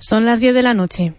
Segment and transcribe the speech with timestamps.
[0.00, 1.12] Son las 10 de la noche.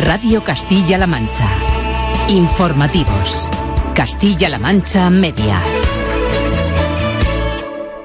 [0.00, 1.46] Radio Castilla-La Mancha.
[2.28, 3.46] Informativos.
[3.94, 5.58] Castilla-La Mancha Media.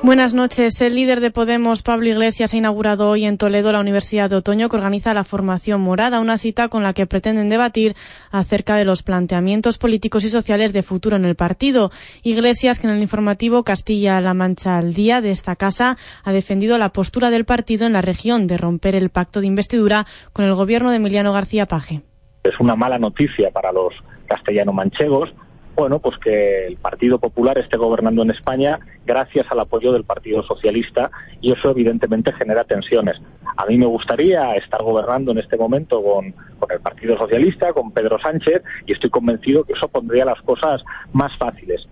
[0.08, 0.80] Buenas noches.
[0.80, 4.70] El líder de Podemos, Pablo Iglesias, ha inaugurado hoy en Toledo la Universidad de Otoño
[4.70, 7.94] que organiza la formación morada, una cita con la que pretenden debatir
[8.32, 11.92] acerca de los planteamientos políticos y sociales de futuro en el partido.
[12.24, 16.94] Iglesias, que en el informativo Castilla-La Mancha al día de esta casa, ha defendido la
[16.94, 20.92] postura del partido en la región de romper el pacto de investidura con el gobierno
[20.92, 22.02] de Emiliano García Paje.
[22.46, 23.94] Es una mala noticia para los
[24.30, 25.34] castellano-manchegos
[25.78, 30.42] bueno, pues que el Partido Popular esté gobernando en España gracias al apoyo del Partido
[30.44, 33.18] Socialista y eso evidentemente genera tensiones.
[33.56, 37.92] A mí me gustaría estar gobernando en este momento con, con el Partido Socialista, con
[37.92, 40.82] Pedro Sánchez y estoy convencido que eso pondría las cosas
[41.14, 41.88] más fáciles.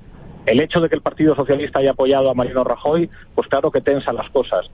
[0.48, 3.82] El hecho de que el Partido Socialista haya apoyado a Mariano Rajoy, pues claro que
[3.82, 4.66] tensa las cosas.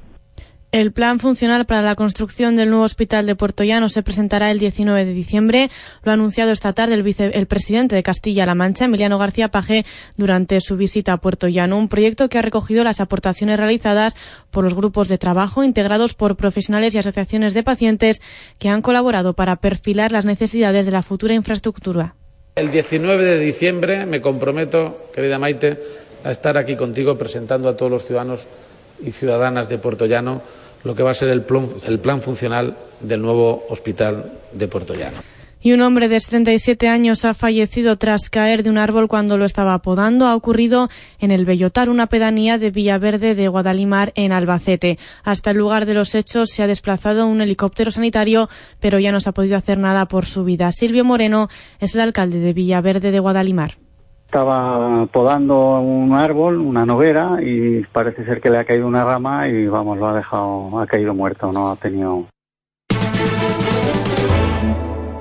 [0.72, 4.60] El plan funcional para la construcción del nuevo hospital de Puerto Llano se presentará el
[4.60, 5.70] 19 de diciembre.
[6.02, 9.86] Lo ha anunciado esta tarde el, vice, el presidente de Castilla-La Mancha, Emiliano García Paje,
[10.16, 11.78] durante su visita a Puerto Llano.
[11.78, 14.16] Un proyecto que ha recogido las aportaciones realizadas
[14.50, 18.22] por los grupos de trabajo integrados por profesionales y asociaciones de pacientes
[18.58, 22.16] que han colaborado para perfilar las necesidades de la futura infraestructura.
[22.56, 25.78] El 19 de diciembre me comprometo, querida Maite,
[26.24, 28.48] a estar aquí contigo presentando a todos los ciudadanos
[29.06, 30.42] y ciudadanas de Puerto Llano
[30.84, 31.44] lo que va a ser el
[31.86, 35.20] el plan funcional del nuevo hospital de Puerto Llano.
[35.64, 39.46] Y un hombre de 77 años ha fallecido tras caer de un árbol cuando lo
[39.46, 40.26] estaba podando.
[40.26, 44.98] Ha ocurrido en el Bellotar, una pedanía de Villaverde de Guadalimar, en Albacete.
[45.24, 49.20] Hasta el lugar de los hechos se ha desplazado un helicóptero sanitario, pero ya no
[49.20, 50.72] se ha podido hacer nada por su vida.
[50.72, 51.48] Silvio Moreno
[51.80, 53.78] es el alcalde de Villaverde de Guadalimar
[54.32, 59.50] estaba podando un árbol, una noguera, y parece ser que le ha caído una rama
[59.50, 62.28] y vamos, lo ha dejado, ha caído muerto, no ha tenido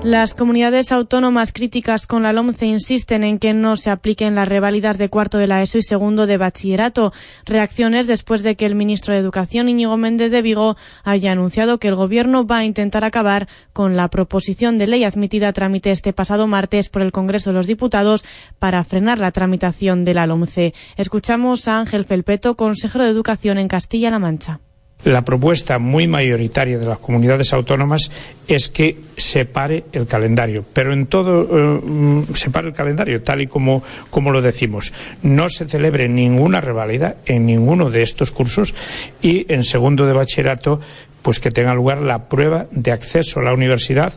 [0.03, 4.97] las comunidades autónomas críticas con la LOMCE insisten en que no se apliquen las reválidas
[4.97, 7.13] de cuarto de la ESO y segundo de bachillerato.
[7.45, 11.87] Reacciones después de que el ministro de Educación, Íñigo Méndez de Vigo, haya anunciado que
[11.87, 16.13] el Gobierno va a intentar acabar con la proposición de ley admitida a trámite este
[16.13, 18.25] pasado martes por el Congreso de los Diputados
[18.57, 20.73] para frenar la tramitación de la LOMCE.
[20.97, 24.61] Escuchamos a Ángel Felpeto, consejero de Educación en Castilla-La Mancha.
[25.03, 28.11] La propuesta muy mayoritaria de las comunidades autónomas
[28.47, 33.41] es que se pare el calendario, pero en todo eh, se pare el calendario, tal
[33.41, 33.81] y como,
[34.11, 34.93] como lo decimos.
[35.23, 38.75] No se celebre ninguna reválida en ninguno de estos cursos
[39.23, 40.79] y en segundo de bachillerato,
[41.23, 44.13] pues que tenga lugar la prueba de acceso a la universidad,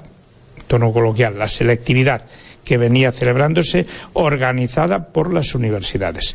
[0.66, 2.26] tono coloquial, la selectividad
[2.62, 6.34] que venía celebrándose organizada por las universidades.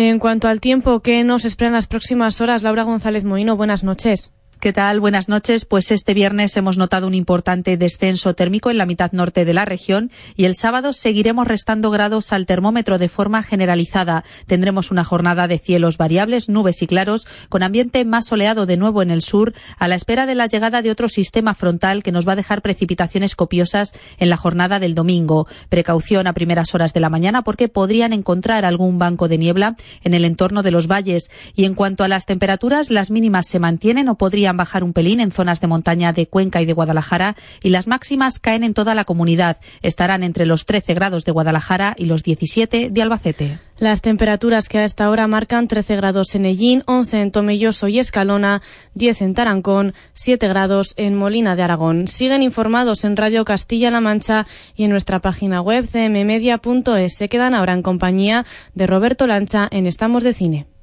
[0.00, 3.82] En cuanto al tiempo que nos espera en las próximas horas, Laura González Moino, buenas
[3.82, 4.30] noches.
[4.60, 4.98] ¿Qué tal?
[4.98, 5.64] Buenas noches.
[5.64, 9.64] Pues este viernes hemos notado un importante descenso térmico en la mitad norte de la
[9.64, 14.24] región y el sábado seguiremos restando grados al termómetro de forma generalizada.
[14.48, 19.00] Tendremos una jornada de cielos variables, nubes y claros, con ambiente más soleado de nuevo
[19.00, 22.26] en el sur, a la espera de la llegada de otro sistema frontal que nos
[22.26, 25.46] va a dejar precipitaciones copiosas en la jornada del domingo.
[25.68, 30.14] Precaución a primeras horas de la mañana porque podrían encontrar algún banco de niebla en
[30.14, 31.30] el entorno de los valles.
[31.54, 35.20] Y en cuanto a las temperaturas, las mínimas se mantienen o podrían bajar un pelín
[35.20, 38.94] en zonas de montaña de Cuenca y de Guadalajara y las máximas caen en toda
[38.94, 39.58] la comunidad.
[39.82, 43.58] Estarán entre los 13 grados de Guadalajara y los 17 de Albacete.
[43.78, 48.00] Las temperaturas que a esta hora marcan 13 grados en Ellín, 11 en Tomelloso y
[48.00, 48.60] Escalona,
[48.94, 52.08] 10 en Tarancón, 7 grados en Molina de Aragón.
[52.08, 57.14] Siguen informados en Radio Castilla-La Mancha y en nuestra página web cmmedia.es.
[57.16, 58.44] Se quedan ahora en compañía
[58.74, 60.77] de Roberto Lancha en Estamos de Cine.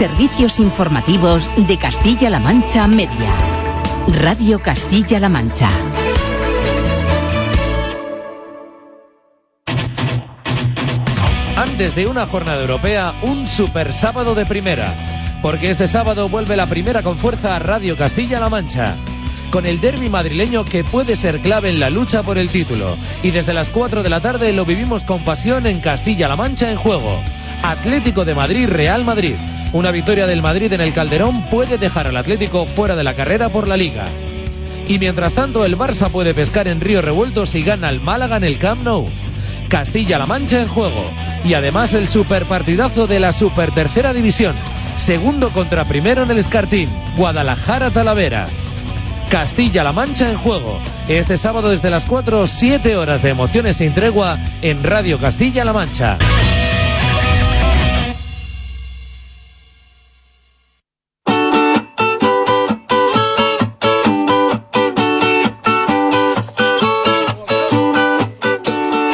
[0.00, 3.34] Servicios informativos de Castilla-La Mancha Media.
[4.08, 5.68] Radio Castilla-La Mancha.
[11.54, 14.94] Antes de una jornada europea, un super sábado de primera.
[15.42, 18.96] Porque este sábado vuelve la primera con fuerza a Radio Castilla-La Mancha
[19.50, 22.96] con el derby madrileño que puede ser clave en la lucha por el título.
[23.22, 26.76] Y desde las 4 de la tarde lo vivimos con pasión en Castilla-La Mancha en
[26.76, 27.20] juego.
[27.62, 29.34] Atlético de Madrid, Real Madrid.
[29.72, 33.48] Una victoria del Madrid en el Calderón puede dejar al Atlético fuera de la carrera
[33.48, 34.06] por la liga.
[34.88, 38.44] Y mientras tanto, el Barça puede pescar en Río Revuelto si gana el Málaga en
[38.44, 39.06] el Camp Nou.
[39.68, 41.10] Castilla-La Mancha en juego.
[41.44, 44.56] Y además el superpartidazo de la Super Tercera División.
[44.96, 46.88] Segundo contra primero en el Escartín.
[47.16, 48.48] Guadalajara-Talavera.
[49.30, 50.80] Castilla-La Mancha en juego.
[51.08, 56.18] Este sábado desde las 4, 7 horas de emociones sin tregua en Radio Castilla-La Mancha.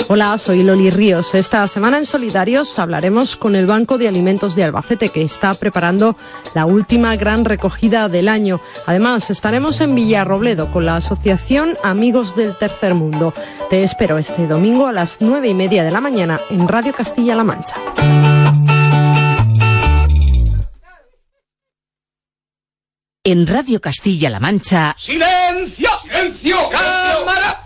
[0.09, 1.35] Hola, soy Loli Ríos.
[1.35, 6.17] Esta semana en Solidarios hablaremos con el Banco de Alimentos de Albacete que está preparando
[6.55, 8.61] la última gran recogida del año.
[8.87, 13.35] Además, estaremos en Villarrobledo con la Asociación Amigos del Tercer Mundo.
[13.69, 17.43] Te espero este domingo a las nueve y media de la mañana en Radio Castilla-La
[17.43, 17.75] Mancha.
[23.25, 24.95] En Radio Castilla-La Mancha.
[25.01, 25.91] ¡Silencio!
[26.05, 26.57] ¡Silencio!
[26.71, 27.66] ¡Cámara!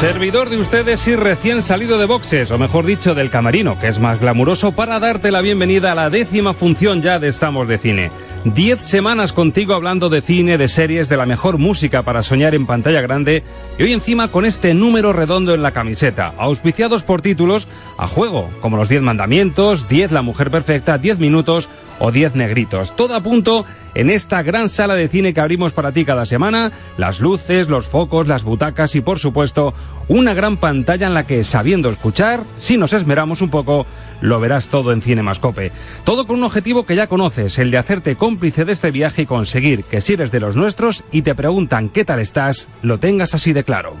[0.00, 3.98] Servidor de ustedes y recién salido de boxes, o mejor dicho, del camarino, que es
[3.98, 8.10] más glamuroso, para darte la bienvenida a la décima función ya de Estamos de Cine.
[8.46, 12.66] Diez semanas contigo hablando de cine, de series, de la mejor música para soñar en
[12.66, 13.44] pantalla grande,
[13.78, 17.68] y hoy encima con este número redondo en la camiseta, auspiciados por títulos
[17.98, 21.68] a juego, como los Diez Mandamientos, Diez La Mujer Perfecta, Diez Minutos
[22.00, 22.96] o 10 negritos.
[22.96, 23.64] Todo a punto
[23.94, 27.86] en esta gran sala de cine que abrimos para ti cada semana, las luces, los
[27.86, 29.74] focos, las butacas y por supuesto
[30.08, 33.86] una gran pantalla en la que sabiendo escuchar, si nos esmeramos un poco,
[34.20, 35.70] lo verás todo en Cinemascope.
[36.04, 39.26] Todo con un objetivo que ya conoces, el de hacerte cómplice de este viaje y
[39.26, 43.34] conseguir que si eres de los nuestros y te preguntan qué tal estás, lo tengas
[43.34, 43.94] así de claro.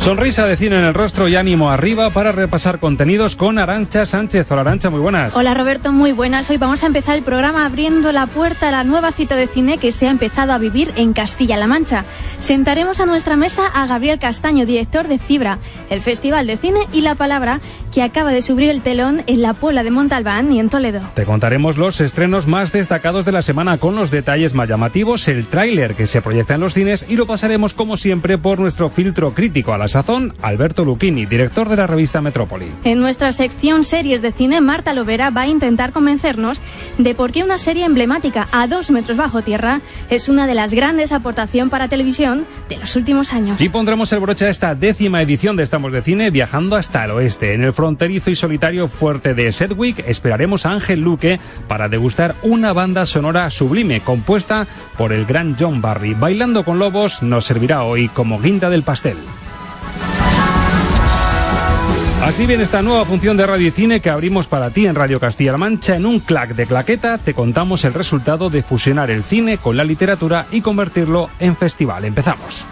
[0.00, 4.50] Sonrisa de cine en el rostro y ánimo arriba para repasar contenidos con Arancha Sánchez.
[4.50, 5.36] Hola Arancha, muy buenas.
[5.36, 6.48] Hola Roberto, muy buenas.
[6.48, 9.76] Hoy vamos a empezar el programa abriendo la puerta a la nueva cita de cine
[9.76, 12.04] que se ha empezado a vivir en Castilla-La Mancha.
[12.38, 15.58] Sentaremos a nuestra mesa a Gabriel Castaño, director de Cibra,
[15.90, 17.60] el Festival de Cine y la Palabra,
[17.98, 21.00] que acaba de subir el telón en la Puebla de Montalbán y en Toledo.
[21.14, 25.46] Te contaremos los estrenos más destacados de la semana con los detalles más llamativos, el
[25.46, 29.34] tráiler que se proyecta en los cines y lo pasaremos como siempre por nuestro filtro
[29.34, 32.70] crítico a la sazón, Alberto Luchini, director de la revista Metrópoli.
[32.84, 36.60] En nuestra sección series de cine, Marta Lovera va a intentar convencernos
[36.98, 40.72] de por qué una serie emblemática a dos metros bajo tierra es una de las
[40.72, 43.60] grandes aportaciones para televisión de los últimos años.
[43.60, 47.10] Y pondremos el broche a esta décima edición de Estamos de Cine viajando hasta el
[47.10, 47.54] oeste.
[47.54, 52.74] En el fronterizo y solitario fuerte de Sedgwick esperaremos a Ángel Luque para degustar una
[52.74, 54.66] banda sonora sublime compuesta
[54.98, 56.12] por el gran John Barry.
[56.12, 59.16] Bailando con Lobos nos servirá hoy como guinda del pastel.
[62.22, 65.18] Así bien esta nueva función de radio y cine que abrimos para ti en Radio
[65.18, 65.96] Castilla-La Mancha.
[65.96, 69.84] En un clac de claqueta te contamos el resultado de fusionar el cine con la
[69.84, 72.04] literatura y convertirlo en festival.
[72.04, 72.66] Empezamos.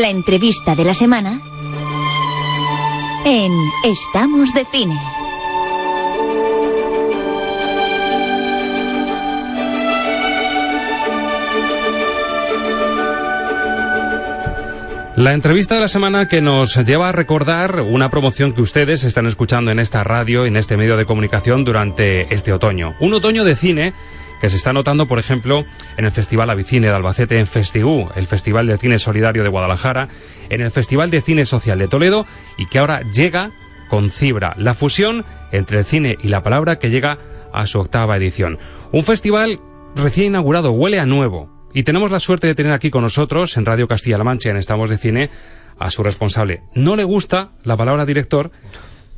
[0.00, 1.40] La entrevista de la semana
[3.24, 3.52] en
[3.84, 5.00] Estamos de Cine.
[15.14, 19.28] La entrevista de la semana que nos lleva a recordar una promoción que ustedes están
[19.28, 22.96] escuchando en esta radio, en este medio de comunicación durante este otoño.
[22.98, 23.94] Un otoño de cine
[24.40, 25.64] que se está notando, por ejemplo,
[25.96, 30.08] en el Festival Avicine de Albacete, en Festigú, el Festival de Cine Solidario de Guadalajara,
[30.50, 32.26] en el Festival de Cine Social de Toledo
[32.58, 33.50] y que ahora llega
[33.88, 37.18] con Cibra, la fusión entre el cine y la palabra que llega
[37.52, 38.58] a su octava edición.
[38.92, 39.60] Un festival
[39.94, 43.66] recién inaugurado, huele a nuevo, y tenemos la suerte de tener aquí con nosotros, en
[43.66, 45.30] Radio Castilla-La Mancha, en Estamos de Cine,
[45.78, 46.62] a su responsable.
[46.74, 48.50] No le gusta la palabra director,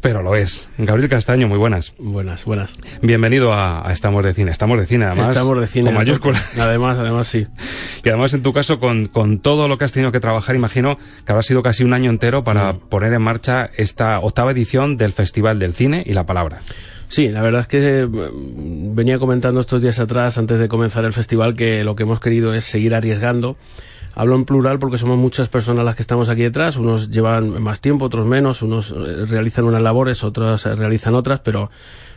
[0.00, 0.71] pero lo es.
[0.79, 1.93] Gabriel Castaño, muy buenas.
[1.99, 2.73] Buenas, buenas.
[3.03, 4.50] Bienvenido a, a Estamos de Cine.
[4.53, 5.31] Estamos de Cine, además.
[5.31, 5.87] Estamos de Cine.
[5.87, 6.38] Con mayúscula.
[6.61, 7.47] Además, además sí.
[8.05, 10.97] Y además, en tu caso, con, con todo lo que has tenido que trabajar, imagino
[11.25, 12.79] que habrá sido casi un año entero para Mm.
[12.88, 16.61] poner en marcha esta octava edición del Festival del Cine y la Palabra.
[17.09, 21.12] Sí, la verdad es que eh, venía comentando estos días atrás, antes de comenzar el
[21.12, 23.57] festival, que lo que hemos querido es seguir arriesgando
[24.18, 26.78] Hablo en plural porque somos muchas personas las que estamos aquí detrás.
[26.78, 28.62] Unos llevan más tiempo, otros menos.
[28.62, 31.70] Unos eh, realizan unas labores, otros eh, realizan otras, pero,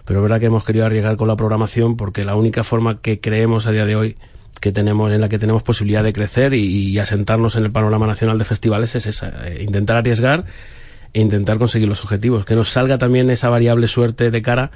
[0.06, 3.20] pero es verdad que hemos querido arriesgar con la programación porque la única forma que
[3.20, 4.18] creemos a día de hoy
[4.62, 8.38] que tenemos en la que tenemos posibilidad de crecer y, asentarnos en el panorama nacional
[8.38, 10.46] de festivales es esa, eh, intentar arriesgar
[11.12, 14.72] e intentar conseguir los objetivos, que nos salga también esa variable suerte de cara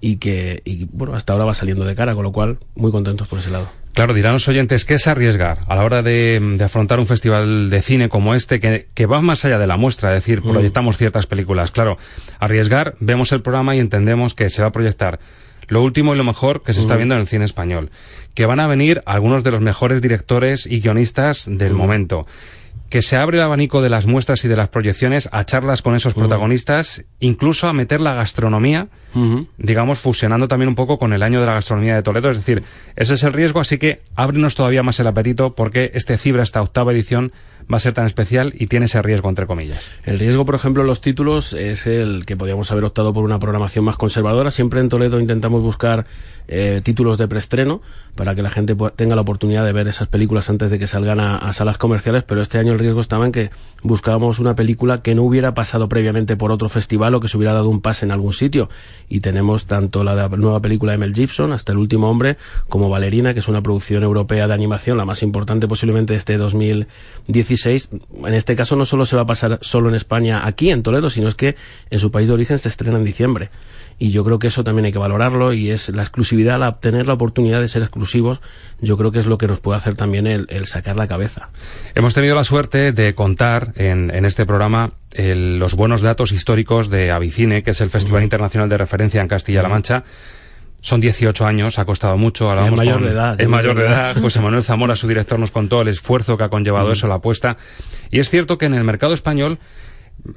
[0.00, 3.28] y que, y, bueno, hasta ahora va saliendo de cara, con lo cual muy contentos
[3.28, 3.83] por ese lado.
[3.94, 7.70] Claro, dirán los oyentes, ¿qué es arriesgar a la hora de, de afrontar un festival
[7.70, 10.10] de cine como este que, que, va más allá de la muestra?
[10.10, 11.70] Es decir, proyectamos ciertas películas.
[11.70, 11.96] Claro,
[12.40, 15.20] arriesgar, vemos el programa y entendemos que se va a proyectar
[15.68, 17.90] lo último y lo mejor que se está viendo en el cine español.
[18.34, 22.26] Que van a venir algunos de los mejores directores y guionistas del momento
[22.88, 25.96] que se abre el abanico de las muestras y de las proyecciones a charlas con
[25.96, 28.88] esos protagonistas, incluso a meter la gastronomía,
[29.58, 32.30] digamos, fusionando también un poco con el año de la gastronomía de Toledo.
[32.30, 32.62] Es decir,
[32.96, 36.62] ese es el riesgo, así que ábrenos todavía más el apetito porque este Cibra, esta
[36.62, 37.32] octava edición,
[37.72, 39.88] va a ser tan especial y tiene ese riesgo, entre comillas.
[40.04, 43.38] El riesgo, por ejemplo, en los títulos es el que podríamos haber optado por una
[43.38, 44.50] programación más conservadora.
[44.50, 46.06] Siempre en Toledo intentamos buscar
[46.46, 47.80] eh, títulos de preestreno
[48.14, 51.18] para que la gente tenga la oportunidad de ver esas películas antes de que salgan
[51.18, 53.50] a, salas comerciales, pero este año el riesgo estaba en que
[53.82, 57.54] buscábamos una película que no hubiera pasado previamente por otro festival o que se hubiera
[57.54, 58.68] dado un pase en algún sitio.
[59.08, 62.36] Y tenemos tanto la, nueva película de Mel Gibson, hasta El último hombre,
[62.68, 66.34] como Valerina, que es una producción europea de animación, la más importante posiblemente de este
[67.54, 67.88] 2016.
[68.26, 71.10] En este caso no solo se va a pasar solo en España, aquí en Toledo,
[71.10, 71.56] sino es que
[71.90, 73.50] en su país de origen se estrena en diciembre
[73.98, 77.06] y yo creo que eso también hay que valorarlo y es la exclusividad, la obtener
[77.06, 78.40] la oportunidad de ser exclusivos,
[78.80, 81.50] yo creo que es lo que nos puede hacer también el, el sacar la cabeza.
[81.94, 86.90] Hemos tenido la suerte de contar en, en este programa el, los buenos datos históricos
[86.90, 88.24] de Avicine, que es el Festival uh -huh.
[88.24, 90.04] Internacional de Referencia en Castilla-La Mancha.
[90.84, 92.52] Son 18 años, ha costado mucho.
[92.52, 93.40] Es mayor con, de edad.
[93.40, 94.16] Es mayor de edad.
[94.20, 96.92] José Manuel Zamora, su director, nos contó el esfuerzo que ha conllevado uh -huh.
[96.92, 97.56] eso, la apuesta.
[98.10, 99.58] Y es cierto que en el mercado español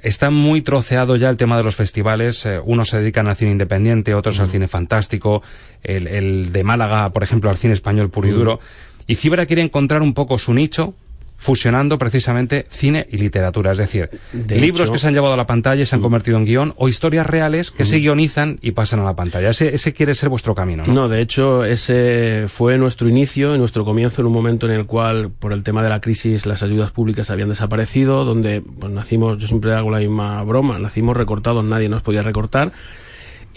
[0.02, 2.46] Está muy troceado ya el tema de los festivales.
[2.46, 4.42] Eh, unos se dedican al cine independiente, otros mm.
[4.42, 5.44] al cine fantástico.
[5.84, 8.56] El, el, de Málaga, por ejemplo, al cine español puro y duro.
[8.56, 9.12] Mm.
[9.12, 10.94] Y Fibra quiere encontrar un poco su nicho
[11.38, 13.72] fusionando precisamente cine y literatura.
[13.72, 16.02] Es decir, de libros hecho, que se han llevado a la pantalla y se han
[16.02, 19.50] convertido en guion o historias reales que se guionizan y pasan a la pantalla.
[19.50, 20.94] Ese, ese quiere ser vuestro camino, ¿no?
[20.94, 25.30] No, de hecho, ese fue nuestro inicio, nuestro comienzo en un momento en el cual,
[25.30, 29.48] por el tema de la crisis, las ayudas públicas habían desaparecido, donde pues, nacimos, yo
[29.48, 32.72] siempre hago la misma broma, nacimos recortados, nadie nos podía recortar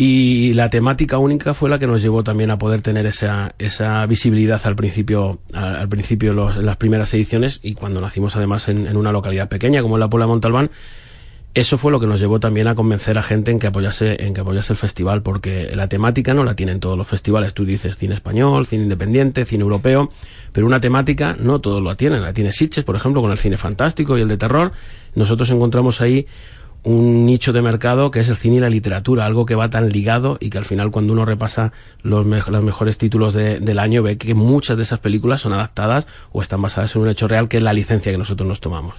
[0.03, 4.07] y la temática única fue la que nos llevó también a poder tener esa, esa
[4.07, 9.13] visibilidad al principio, al, principio los, las primeras ediciones y cuando nacimos además en, una
[9.13, 10.71] localidad pequeña como la Puebla de Montalbán,
[11.53, 14.33] eso fue lo que nos llevó también a convencer a gente en que apoyase, en
[14.33, 17.53] que apoyase el festival, porque la temática no la tienen todos los festivales.
[17.53, 20.11] Tú dices cine español, cine independiente, cine europeo,
[20.53, 22.23] pero una temática no todos lo tienen.
[22.23, 24.73] La tiene Sitges, por ejemplo, con el cine fantástico y el de terror.
[25.15, 26.27] Nosotros encontramos ahí
[26.83, 29.91] un nicho de mercado que es el cine y la literatura, algo que va tan
[29.91, 31.73] ligado y que al final cuando uno repasa
[32.03, 36.07] los, los mejores títulos de, del año ve que muchas de esas películas son adaptadas
[36.33, 38.95] o están basadas en un hecho real que es la licencia que nosotros nos tomamos.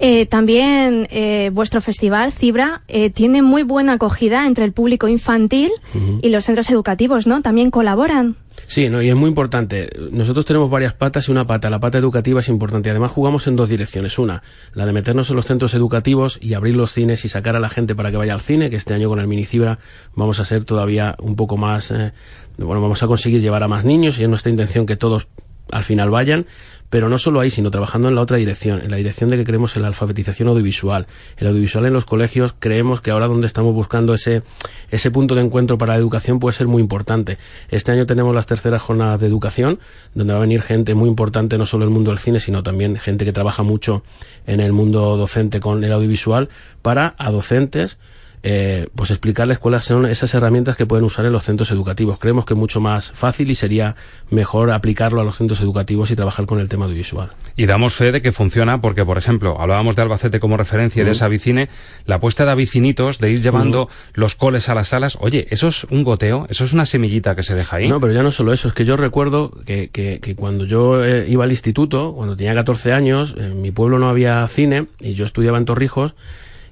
[0.00, 5.70] Eh, también eh, vuestro festival, Cibra, eh, tiene muy buena acogida entre el público infantil
[5.94, 6.20] uh -huh.
[6.22, 7.42] y los centros educativos, ¿no?
[7.42, 8.36] También colaboran.
[8.66, 9.88] Sí, no, y es muy importante.
[10.10, 11.70] Nosotros tenemos varias patas y una pata.
[11.70, 12.90] La pata educativa es importante.
[12.90, 14.18] Además, jugamos en dos direcciones.
[14.18, 14.42] Una,
[14.74, 17.68] la de meternos en los centros educativos y abrir los cines y sacar a la
[17.68, 19.78] gente para que vaya al cine, que este año con el Minicibra
[20.14, 21.90] vamos a ser todavía un poco más...
[21.90, 22.12] Eh,
[22.58, 25.28] bueno, vamos a conseguir llevar a más niños y es nuestra intención que todos
[25.70, 26.46] al final vayan,
[26.90, 29.44] pero no solo ahí, sino trabajando en la otra dirección, en la dirección de que
[29.44, 31.06] queremos en la alfabetización audiovisual.
[31.36, 34.42] El audiovisual en los colegios creemos que ahora donde estamos buscando ese,
[34.90, 37.38] ese punto de encuentro para la educación puede ser muy importante.
[37.68, 39.78] Este año tenemos las terceras jornadas de educación,
[40.14, 42.96] donde va a venir gente muy importante, no solo el mundo del cine, sino también
[42.96, 44.02] gente que trabaja mucho
[44.46, 46.48] en el mundo docente con el audiovisual,
[46.82, 47.98] para a docentes,
[48.42, 52.18] eh, pues explicarles cuáles son esas herramientas que pueden usar en los centros educativos.
[52.18, 53.96] Creemos que es mucho más fácil y sería
[54.30, 57.30] mejor aplicarlo a los centros educativos y trabajar con el tema audiovisual.
[57.56, 61.04] Y damos fe de que funciona porque, por ejemplo, hablábamos de Albacete como referencia uh
[61.04, 61.08] -huh.
[61.08, 61.68] de esa vicine,
[62.06, 64.12] la apuesta de avicinitos, de ir llevando uh -huh.
[64.14, 65.18] los coles a las salas.
[65.20, 67.88] Oye, eso es un goteo, eso es una semillita que se deja ahí.
[67.88, 71.04] No, pero ya no solo eso, es que yo recuerdo que, que, que cuando yo
[71.04, 75.14] eh, iba al instituto, cuando tenía 14 años, en mi pueblo no había cine y
[75.14, 76.14] yo estudiaba en Torrijos,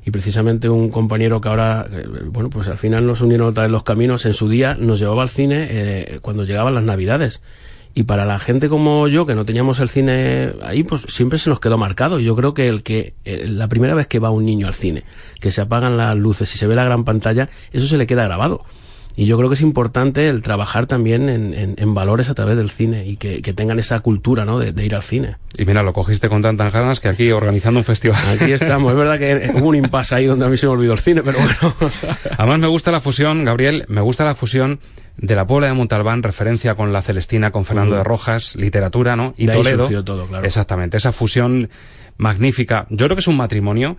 [0.06, 1.88] y precisamente un compañero que ahora,
[2.26, 5.22] bueno, pues al final nos unieron otra vez los caminos, en su día nos llevaba
[5.22, 7.42] al cine eh, cuando llegaban las navidades.
[7.92, 11.50] Y para la gente como yo, que no teníamos el cine ahí, pues siempre se
[11.50, 12.20] nos quedó marcado.
[12.20, 15.02] Yo creo que el que eh, la primera vez que va un niño al cine,
[15.40, 18.22] que se apagan las luces y se ve la gran pantalla, eso se le queda
[18.22, 18.64] grabado.
[19.18, 23.06] Y yo creo que es importante el trabajar también en, valores a través del cine
[23.06, 24.58] y que, tengan esa cultura ¿no?
[24.58, 25.36] de, ir al cine.
[25.56, 28.22] Y mira, lo cogiste con tantas ganas que aquí organizando un festival.
[28.28, 28.92] Aquí estamos.
[28.92, 31.22] es verdad que hubo un impasse ahí donde a mí se me olvidó el cine,
[31.22, 31.74] pero bueno.
[32.36, 34.80] Además me gusta la fusión, Gabriel, me gusta la fusión
[35.16, 39.32] de la Puebla de Montalbán, referencia con la Celestina, con Fernando de Rojas, literatura, ¿no?
[39.38, 40.04] Y Toledo.
[40.04, 40.44] todo, claro.
[40.44, 41.70] Exactamente, esa fusión
[42.18, 42.86] magnífica.
[42.90, 43.96] Yo creo que es un matrimonio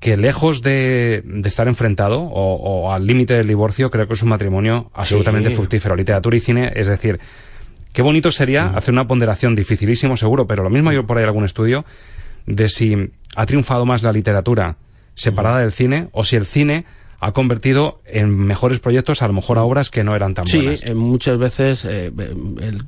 [0.00, 4.90] que lejos de, estar enfrentado o, al límite del divorcio, creo que es un matrimonio
[4.94, 5.96] absolutamente fructífero.
[5.96, 7.18] Literatura y cine, es decir,
[7.92, 11.44] qué bonito sería hacer una ponderación dificilísimo, seguro, pero lo mismo hay por ahí algún
[11.44, 11.84] estudio
[12.46, 14.76] de si ha triunfado más la literatura
[15.14, 16.84] separada del cine o si el cine
[17.20, 20.80] ha convertido en mejores proyectos a lo mejor a obras que no eran tan buenas.
[20.80, 22.12] Sí, muchas veces eh,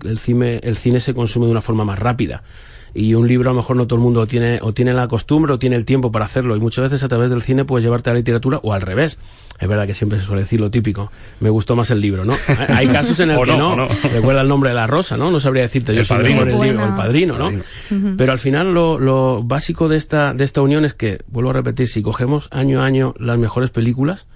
[0.04, 2.44] el, cine, el cine se consume de una forma más rápida
[2.94, 5.52] y un libro a lo mejor no todo el mundo tiene o tiene la costumbre
[5.52, 8.10] o tiene el tiempo para hacerlo y muchas veces a través del cine puedes llevarte
[8.10, 9.18] a la literatura o al revés
[9.58, 12.34] es verdad que siempre se suele decir lo típico me gustó más el libro ¿no?
[12.68, 15.30] hay casos en el que no, recuerda el nombre de la rosa ¿no?
[15.30, 16.42] no sabría decirte yo el padrino.
[16.42, 17.52] el libro el padrino ¿no?
[18.16, 21.54] pero al final lo, lo básico de esta, de esta unión es que vuelvo a
[21.54, 24.26] repetir si cogemos año a año las mejores películas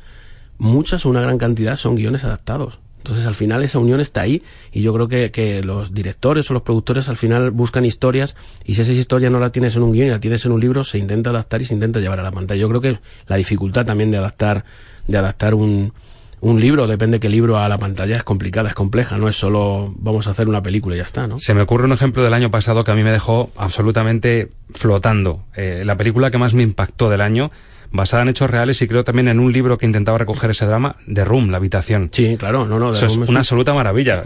[0.59, 4.43] muchas o una gran cantidad son guiones adaptados entonces al final esa unión está ahí
[4.73, 8.35] y yo creo que, que, los directores o los productores al final buscan historias
[8.65, 10.61] y si esa historia no la tienes en un guion y la tienes en un
[10.61, 12.59] libro se intenta adaptar y se intenta llevar a la pantalla.
[12.59, 14.65] Yo creo que la dificultad también de adaptar,
[15.07, 15.93] de adaptar un,
[16.41, 19.93] un libro, depende qué libro a la pantalla, es complicada, es compleja, no es solo
[19.97, 21.39] vamos a hacer una película y ya está, ¿no?
[21.39, 25.45] Se me ocurre un ejemplo del año pasado que a mí me dejó absolutamente flotando.
[25.57, 27.51] Eh, la película que más me impactó del año
[27.95, 30.97] basada en hechos reales y creo también en un libro que intentaba recoger ese drama,
[31.07, 32.11] de Room, la habitación.
[32.13, 32.91] Sí, claro, no, no.
[32.91, 34.23] Eso es una absoluta maravilla.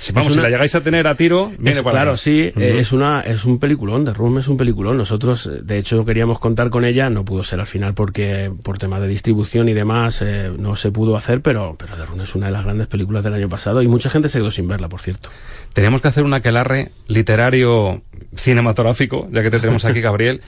[0.00, 3.44] si, vamos, si la llegáis a tener a tiro, viene Claro, sí, es una, es
[3.44, 4.96] un peliculón, The Room es un peliculón.
[4.96, 9.00] Nosotros, de hecho, queríamos contar con ella, no pudo ser al final porque por temas
[9.00, 12.46] de distribución y demás eh, no se pudo hacer, pero, pero The Room es una
[12.46, 15.00] de las grandes películas del año pasado y mucha gente se quedó sin verla, por
[15.00, 15.30] cierto.
[15.72, 18.02] Teníamos que hacer un aquelarre literario
[18.34, 20.40] cinematográfico, ya que te tenemos aquí, Gabriel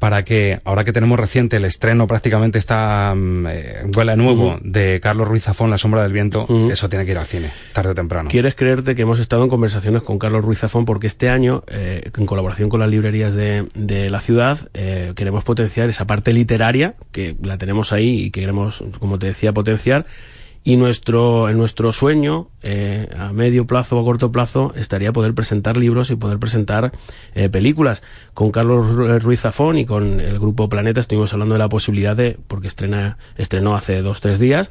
[0.00, 4.98] para que, ahora que tenemos reciente el estreno, prácticamente está mm, eh, huele nuevo de
[5.00, 7.94] Carlos Ruiz Zafón, La sombra del viento, eso tiene que ir al cine, tarde o
[7.94, 8.30] temprano.
[8.30, 12.10] ¿Quieres creerte que hemos estado en conversaciones con Carlos Ruiz Zafón porque este año, eh,
[12.16, 16.94] en colaboración con las librerías de, de la ciudad, eh, queremos potenciar esa parte literaria,
[17.12, 20.06] que la tenemos ahí y que queremos, como te decía, potenciar,
[20.62, 25.34] y nuestro, en nuestro sueño, eh, a medio plazo o a corto plazo, estaría poder
[25.34, 26.92] presentar libros y poder presentar
[27.34, 28.02] eh, películas.
[28.34, 32.38] Con Carlos Ruiz Zafón y con el grupo Planeta estuvimos hablando de la posibilidad de,
[32.46, 34.70] porque estrena, estrenó hace dos, tres días,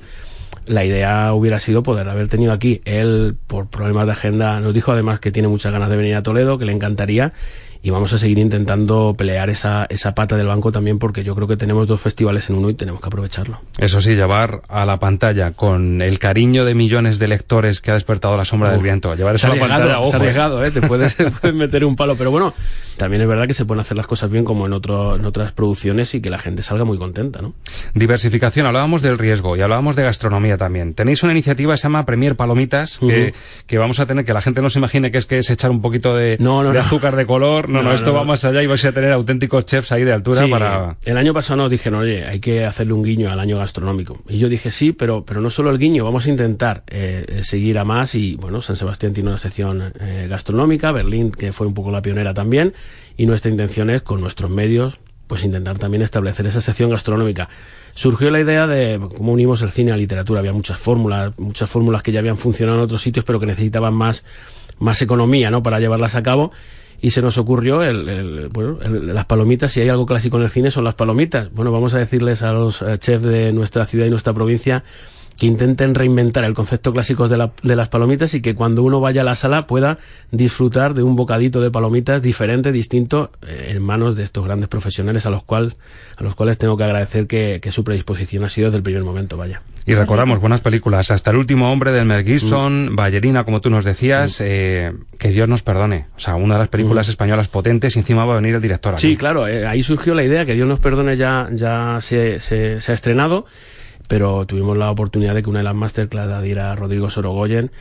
[0.66, 2.82] la idea hubiera sido poder haber tenido aquí.
[2.86, 6.24] Él, por problemas de agenda, nos dijo además que tiene muchas ganas de venir a
[6.24, 7.34] Toledo, que le encantaría
[7.82, 11.48] y vamos a seguir intentando pelear esa, esa pata del banco también porque yo creo
[11.48, 13.62] que tenemos dos festivales en uno y tenemos que aprovecharlo.
[13.78, 17.94] Eso sí, llevar a la pantalla con el cariño de millones de lectores que ha
[17.94, 20.16] despertado la sombra del viento, llevar eso a la pantalla, ojo.
[20.16, 20.72] arriesgado, ¿eh?
[20.72, 22.54] te puedes, puedes, meter un palo, pero bueno,
[22.98, 25.54] también es verdad que se pueden hacer las cosas bien como en, otro, en otras
[25.54, 27.54] producciones y que la gente salga muy contenta, ¿no?
[27.94, 30.94] Diversificación, hablábamos del riesgo y hablábamos de gastronomía también.
[30.94, 33.34] Tenéis una iniciativa que se llama Premier Palomitas, que,
[33.68, 35.72] que, vamos a tener, que la gente no se imagine que es que es echar
[35.72, 38.84] un poquito de, de azúcar de color, no, no, esto va más allá y vais
[38.84, 40.98] a tener auténticos chefs ahí de altura para...
[41.06, 44.20] El año pasado nos dijeron, oye, hay que hacerle un guiño al año gastronómico.
[44.28, 47.78] Y yo dije, sí, pero, pero no solo el guiño, vamos a intentar eh, seguir
[47.78, 51.74] a más y, bueno, San Sebastián tiene una sección eh, gastronómica, Berlín, que fue un
[51.74, 52.74] poco la pionera también,
[53.18, 57.50] y nuestra intención es, con nuestros medios, pues intentar también establecer esa sección gastronómica.
[57.94, 60.40] Surgió la idea de cómo unimos el cine a la literatura.
[60.40, 63.94] Había muchas fórmulas, muchas fórmulas que ya habían funcionado en otros sitios, pero que necesitaban
[63.94, 64.26] más,
[64.80, 65.62] más economía, ¿no?
[65.62, 66.52] Para llevarlas a cabo
[67.02, 70.72] y se nos ocurrió el, bueno, las palomitas, si hay algo clásico en el cine
[70.72, 71.52] son las palomitas.
[71.54, 74.84] Bueno, vamos a decirles a los eh, chefs de nuestra ciudad y nuestra provincia
[75.40, 79.00] que intenten reinventar el concepto clásico de, la, de, las palomitas y que cuando uno
[79.00, 79.98] vaya a la sala pueda
[80.32, 85.26] disfrutar de un bocadito de palomitas diferente, distinto, eh, en manos de estos grandes profesionales
[85.26, 85.76] a los, cual,
[86.18, 89.04] a los cuales tengo que agradecer que, que, su predisposición ha sido desde el primer
[89.04, 89.62] momento, vaya.
[89.86, 92.96] Y recordamos buenas películas, hasta el último hombre del Mel Gibson, mm.
[92.98, 94.44] Ballerina, como tú nos decías, mm.
[94.46, 96.08] eh, que Dios nos perdone.
[96.18, 97.12] O sea, una de las películas mm.
[97.12, 98.94] españolas potentes y encima va a venir el director.
[98.94, 99.08] Aquí.
[99.08, 102.82] Sí, claro, eh, ahí surgió la idea, que Dios nos perdone ya, ya se, se,
[102.82, 103.46] se ha estrenado
[104.10, 107.72] pero tuvimos la oportunidad de que una de las masterclass la diera Rodrigo Sorogoyen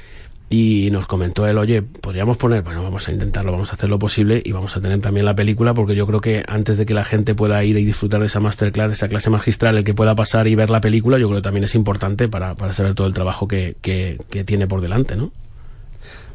[0.51, 3.99] y nos comentó él, oye, podríamos poner, bueno, vamos a intentarlo, vamos a hacer lo
[3.99, 6.93] posible y vamos a tener también la película porque yo creo que antes de que
[6.95, 9.95] la gente pueda ir y disfrutar de esa masterclass, de esa clase magistral, el que
[9.95, 12.95] pueda pasar y ver la película, yo creo que también es importante para, para saber
[12.95, 15.33] todo el trabajo que, que, que tiene por delante, ¿no?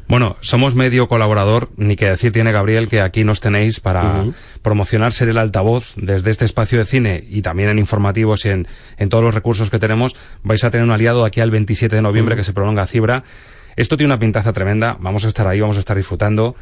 [0.06, 4.26] Bueno, somos medio colaborador, ni que decir tiene Gabriel que aquí nos tenéis para
[4.62, 8.68] promocionar ser el altavoz desde este espacio de cine y también en informativos y en,
[8.98, 10.14] en todos los recursos que tenemos.
[10.42, 13.24] Vais a tener un aliado aquí al 27 de noviembre que se prolonga a Cibra.
[13.76, 16.54] Esto tiene una pintaza tremenda, vamos a estar ahí, vamos a estar disfrutando.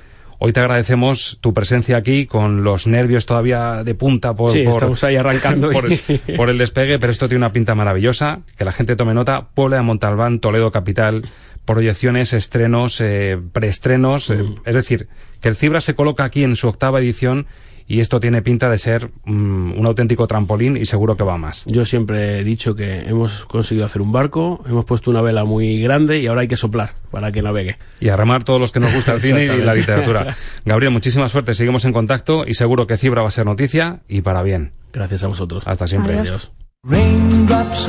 [0.44, 4.74] Hoy te agradecemos tu presencia aquí con los nervios todavía de punta por, Sí, por-
[4.74, 5.98] estamos ahí arrancando por, y-
[6.36, 8.40] por el despegue, pero esto tiene una pinta maravillosa.
[8.56, 9.48] Que la gente tome nota.
[9.54, 11.28] Puebla de Montalbán, Toledo Capital,
[11.64, 14.30] proyecciones, estrenos, eh, preestrenos.
[14.30, 15.08] eh, es decir,
[15.40, 17.46] que el Cibra se coloca aquí en su octava edición
[17.86, 21.64] y esto tiene pinta de ser mm, un auténtico trampolín y seguro que va más.
[21.66, 25.80] Yo siempre he dicho que hemos conseguido hacer un barco, hemos puesto una vela muy
[25.80, 27.76] grande y ahora hay que soplar para que navegue.
[28.00, 30.36] Y a remar todos los que nos gusta el cine y la literatura.
[30.64, 31.54] Gabriel, muchísima suerte.
[31.54, 34.72] Seguimos en contacto y seguro que Cibra va a ser noticia y para bien.
[34.92, 35.64] Gracias a vosotros.
[35.66, 36.18] Hasta siempre.
[36.18, 36.52] Adiós.
[36.84, 37.88] Raindrops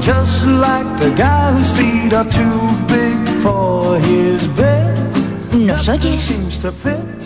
[0.00, 4.96] just like the guy whose feet are too big for his bed,
[5.52, 6.30] ¿Nos oyes?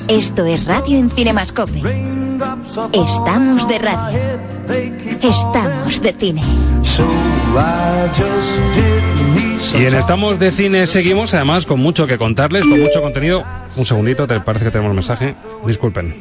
[0.08, 1.78] Esto es Radio en Cinemascope.
[2.92, 4.18] Estamos de radio.
[5.22, 6.42] Estamos de cine.
[9.78, 13.44] Y en Estamos de Cine seguimos, además, con mucho que contarles, con mucho contenido.
[13.76, 15.34] Un segundito, te parece que tenemos un mensaje.
[15.66, 16.14] Disculpen.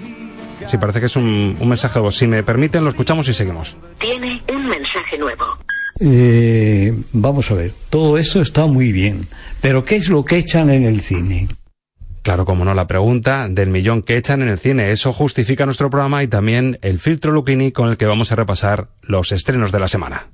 [0.69, 1.95] Sí, parece que es un, un mensaje.
[1.99, 2.15] de voz.
[2.15, 3.75] Si me permiten, lo escuchamos y seguimos.
[3.99, 5.45] Tiene un mensaje nuevo.
[5.99, 9.27] Eh, vamos a ver, todo eso está muy bien,
[9.61, 11.47] pero ¿qué es lo que echan en el cine?
[12.23, 14.91] Claro, como no, la pregunta del millón que echan en el cine.
[14.91, 18.87] Eso justifica nuestro programa y también el filtro Lucchini con el que vamos a repasar
[19.01, 20.27] los estrenos de la semana.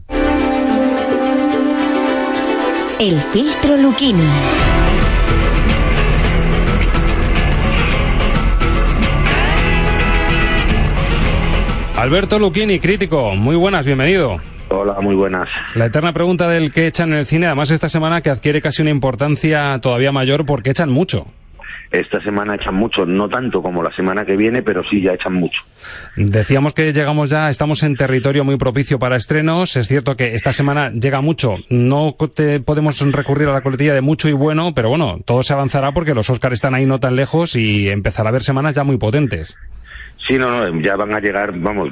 [3.00, 4.22] El filtro Luchini.
[11.95, 14.39] Alberto Lucchini, crítico, muy buenas, bienvenido.
[14.69, 15.47] Hola, muy buenas.
[15.75, 18.82] La eterna pregunta del que echan en el cine, además esta semana que adquiere casi
[18.82, 21.25] una importancia todavía mayor porque echan mucho.
[21.91, 25.34] Esta semana echan mucho, no tanto como la semana que viene, pero sí ya echan
[25.34, 25.60] mucho.
[26.15, 29.75] Decíamos que llegamos ya, estamos en territorio muy propicio para estrenos.
[29.75, 31.55] Es cierto que esta semana llega mucho.
[31.69, 35.53] No te- podemos recurrir a la coletilla de mucho y bueno, pero bueno, todo se
[35.53, 38.84] avanzará porque los Oscars están ahí no tan lejos y empezará a haber semanas ya
[38.84, 39.58] muy potentes.
[40.29, 41.89] Sí, no, no, ya van a llegar, vamos,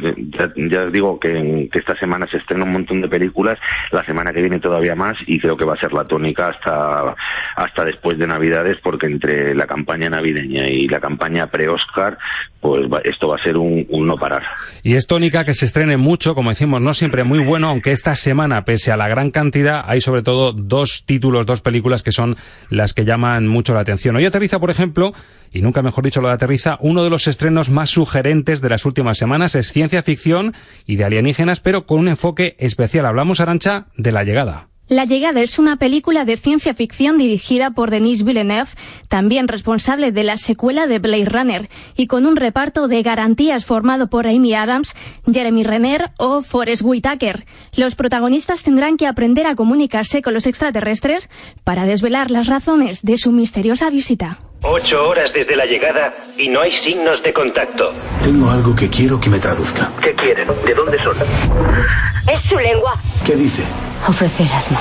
[0.69, 3.58] ya, os digo que, esta semana se estrena un montón de películas,
[3.91, 7.15] la semana que viene todavía más y creo que va a ser la tónica hasta,
[7.56, 12.19] hasta después de Navidades porque entre la campaña navideña y la campaña pre-Oscar,
[12.62, 14.43] pues va- esto va a ser un, un no parar.
[14.84, 18.13] Y es tónica que se estrene mucho, como decimos, no siempre muy bueno, aunque esta
[18.15, 22.36] semana, pese a la gran cantidad, hay sobre todo dos títulos, dos películas que son
[22.69, 24.15] las que llaman mucho la atención.
[24.15, 25.13] Hoy aterriza, por ejemplo,
[25.52, 28.86] y nunca mejor dicho lo de aterriza, uno de los estrenos más sugerentes de las
[28.86, 30.54] últimas semanas es ciencia ficción
[30.86, 33.06] y de alienígenas, pero con un enfoque especial.
[33.06, 34.68] Hablamos, Arancha, de la llegada.
[34.90, 38.70] La llegada es una película de ciencia ficción dirigida por Denis Villeneuve,
[39.10, 44.10] también responsable de la secuela de Blade Runner, y con un reparto de garantías formado
[44.10, 44.96] por Amy Adams,
[45.30, 47.46] Jeremy Renner o Forrest Whitaker.
[47.76, 51.30] Los protagonistas tendrán que aprender a comunicarse con los extraterrestres
[51.66, 54.40] para desvelar las razones de su misteriosa visita.
[54.63, 57.93] Ocho horas desde la llegada y no hay signos de contacto.
[58.24, 59.89] Tengo algo que quiero que me traduzca.
[60.02, 60.48] ¿Qué quieren?
[60.65, 61.15] ¿De dónde son?
[62.32, 62.93] Es su lengua.
[63.24, 63.63] ¿Qué dice?
[64.08, 64.80] Ofrecer arma.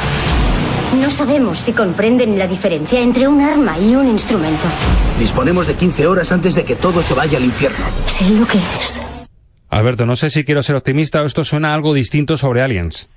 [1.00, 4.66] No sabemos si comprenden la diferencia entre un arma y un instrumento.
[5.18, 7.84] Disponemos de 15 horas antes de que todo se vaya al infierno.
[8.06, 9.02] Sé lo que es.
[9.68, 13.10] Alberto, no sé si quiero ser optimista o esto suena algo distinto sobre Aliens.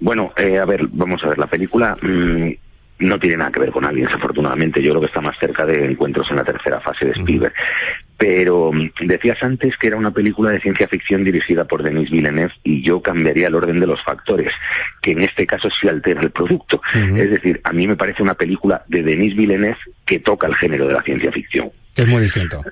[0.00, 2.52] Bueno, eh, a ver, vamos a ver, la película mm,
[3.00, 4.82] no tiene nada que ver con Aliens, afortunadamente.
[4.82, 7.54] Yo creo que está más cerca de encuentros en la tercera fase de Spielberg.
[8.16, 12.52] Pero mm, decías antes que era una película de ciencia ficción dirigida por Denis Villeneuve
[12.64, 14.52] y yo cambiaría el orden de los factores,
[15.00, 16.80] que en este caso sí altera el producto.
[16.94, 20.86] Es decir, a mí me parece una película de Denis Villeneuve que toca el género
[20.86, 22.62] de la ciencia ficción es muy distinto.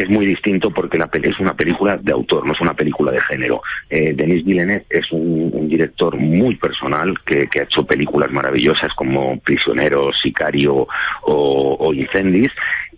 [0.00, 3.12] Es muy distinto porque la peli es una película de autor, no es una película
[3.12, 3.62] de género.
[3.90, 8.92] Eh, Denis Villeneuve es un, un director muy personal que, que ha hecho películas maravillosas
[8.94, 10.86] como Prisioneros, Sicario
[11.22, 12.50] o, o Incendies.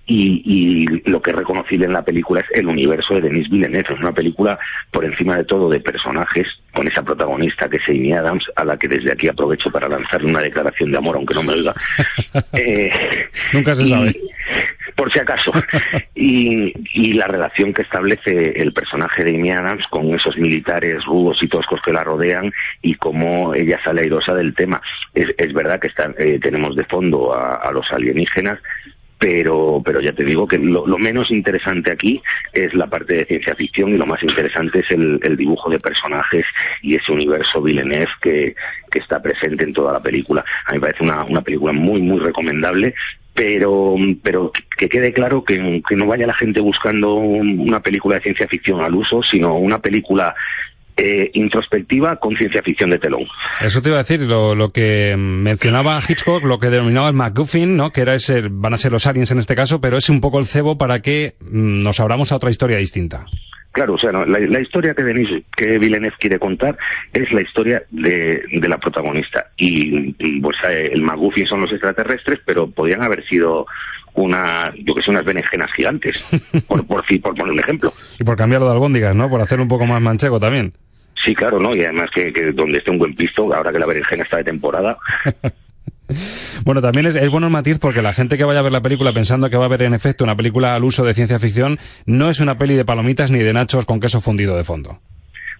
[0.06, 3.94] Y, y lo que es reconocible en la película es el universo de Denis Villeneuve.
[3.94, 4.58] Es una película,
[4.90, 8.76] por encima de todo, de personajes, con esa protagonista que es Amy Adams, a la
[8.76, 11.74] que desde aquí aprovecho para lanzarle una declaración de amor, aunque no me oiga.
[12.54, 12.90] Eh,
[13.52, 14.16] Nunca se y- sabe.
[15.00, 15.50] Por si acaso.
[16.22, 21.42] Y, y la relación que establece el personaje de Amy Adams con esos militares rudos
[21.42, 24.82] y toscos que la rodean y cómo ella sale airosa del tema.
[25.14, 28.58] Es, es verdad que está- eh, tenemos de fondo a, a los alienígenas,
[29.18, 33.54] pero, pero ya te digo que lo, menos interesante aquí es la parte de ciencia
[33.54, 36.44] ficción y lo más interesante es el, dibujo de personajes
[36.82, 38.54] y ese universo Villeneuve que,
[38.90, 40.44] que está presente en toda la película.
[40.66, 42.94] A mí me parece una, una película muy, muy recomendable
[43.34, 48.22] pero, pero que quede claro que, que, no vaya la gente buscando una película de
[48.22, 50.34] ciencia ficción al uso, sino una película
[50.96, 53.26] eh, introspectiva con ciencia ficción de telón.
[53.60, 57.76] Eso te iba a decir, lo, lo, que mencionaba Hitchcock, lo que denominaba el MacGuffin,
[57.76, 57.90] ¿no?
[57.90, 60.38] que era ese, van a ser los aliens en este caso, pero es un poco
[60.38, 63.24] el cebo para que mm, nos abramos a otra historia distinta.
[63.72, 66.76] Claro, o sea, la, historia que Denis, que Villeneuve quiere contar
[67.12, 69.46] es la historia de, de la protagonista.
[69.56, 73.66] Y, pues eh, el MacGuffin son los extraterrestres, pero podrían haber sido
[74.14, 76.24] una, yo que sé, unas berenjenas gigantes,
[76.66, 77.92] por, por, por poner un ejemplo.
[78.18, 79.30] Y por cambiarlo de albóndigas, ¿no?
[79.30, 80.72] Por hacer un poco más manchego también.
[81.24, 81.76] Sí, claro, ¿no?
[81.76, 84.98] Y además que, donde esté un buen pisto, ahora que la berenjena está de temporada.
[86.64, 89.12] Bueno, también es, bueno el matiz porque la gente que vaya a ver la película
[89.12, 92.30] pensando que va a ver en efecto una película al uso de ciencia ficción, no
[92.30, 94.98] es una peli de palomitas ni de nachos con queso fundido de fondo.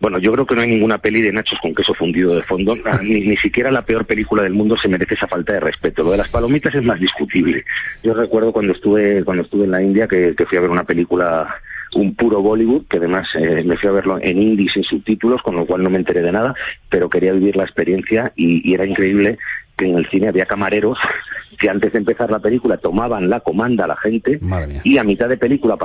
[0.00, 2.74] Bueno, yo creo que no hay ninguna peli de nachos con queso fundido de fondo.
[3.02, 6.02] Ni, ni siquiera la peor película del mundo se merece esa falta de respeto.
[6.02, 7.64] Lo de las palomitas es más discutible.
[8.02, 11.54] Yo recuerdo cuando estuve, cuando estuve en la India que fui a ver una película
[11.94, 15.56] un puro Bollywood, que además eh, me fui a verlo en indie sin subtítulos, con
[15.56, 16.54] lo cual no me enteré de nada,
[16.88, 19.38] pero quería vivir la experiencia y, y era increíble
[19.69, 20.98] que en el cine había camareros
[21.58, 24.40] que antes de empezar la película tomaban la comanda a la gente
[24.82, 25.76] y a mitad de película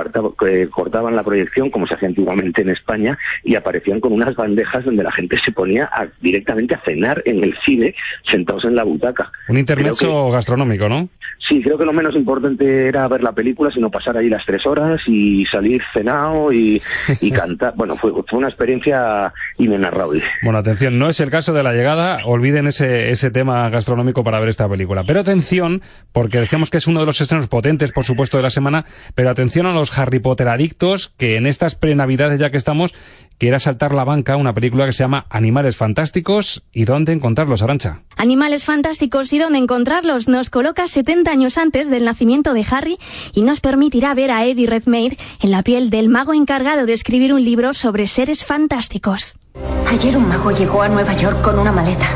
[0.48, 4.84] eh, cortaban la proyección, como se hacía antiguamente en España, y aparecían con unas bandejas
[4.84, 7.94] donde la gente se ponía directamente a cenar en el cine,
[8.30, 9.30] sentados en la butaca.
[9.48, 11.08] Un intermedio gastronómico, ¿no?
[11.48, 14.66] Sí, creo que lo menos importante era ver la película, sino pasar ahí las tres
[14.66, 16.82] horas y salir cenado y,
[17.34, 17.74] cantar.
[17.76, 20.22] Bueno, fue, fue una experiencia inenarrable.
[20.42, 24.40] Bueno, atención, no es el caso de la llegada, olviden ese, ese tema gastronómico para
[24.40, 25.04] ver esta película.
[25.06, 25.82] Pero atención,
[26.12, 29.30] porque decíamos que es uno de los estrenos potentes, por supuesto, de la semana, pero
[29.30, 32.94] atención a los Harry Potter adictos, que en estas prenavidades ya que estamos,
[33.38, 38.02] quiera saltar la banca una película que se llama Animales Fantásticos y dónde encontrarlos, Arancha.
[38.16, 42.98] Animales Fantásticos y dónde encontrarlos nos coloca 70 años antes del nacimiento de Harry
[43.32, 47.32] y nos permitirá ver a Eddie Redmayne en la piel del mago encargado de escribir
[47.32, 49.38] un libro sobre seres fantásticos.
[49.86, 52.06] Ayer un mago llegó a Nueva York con una maleta,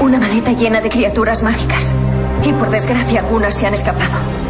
[0.00, 1.94] una maleta llena de criaturas mágicas.
[2.44, 4.41] Y por desgracia algunas se han escapado.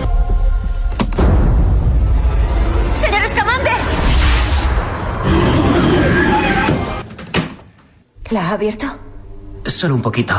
[8.32, 8.86] ¿La ha abierto?
[9.66, 10.34] Solo un poquito.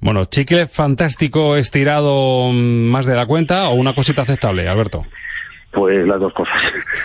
[0.00, 5.06] Bueno, chicle fantástico estirado más de la cuenta o una cosita aceptable, Alberto.
[5.70, 6.58] Pues las dos cosas.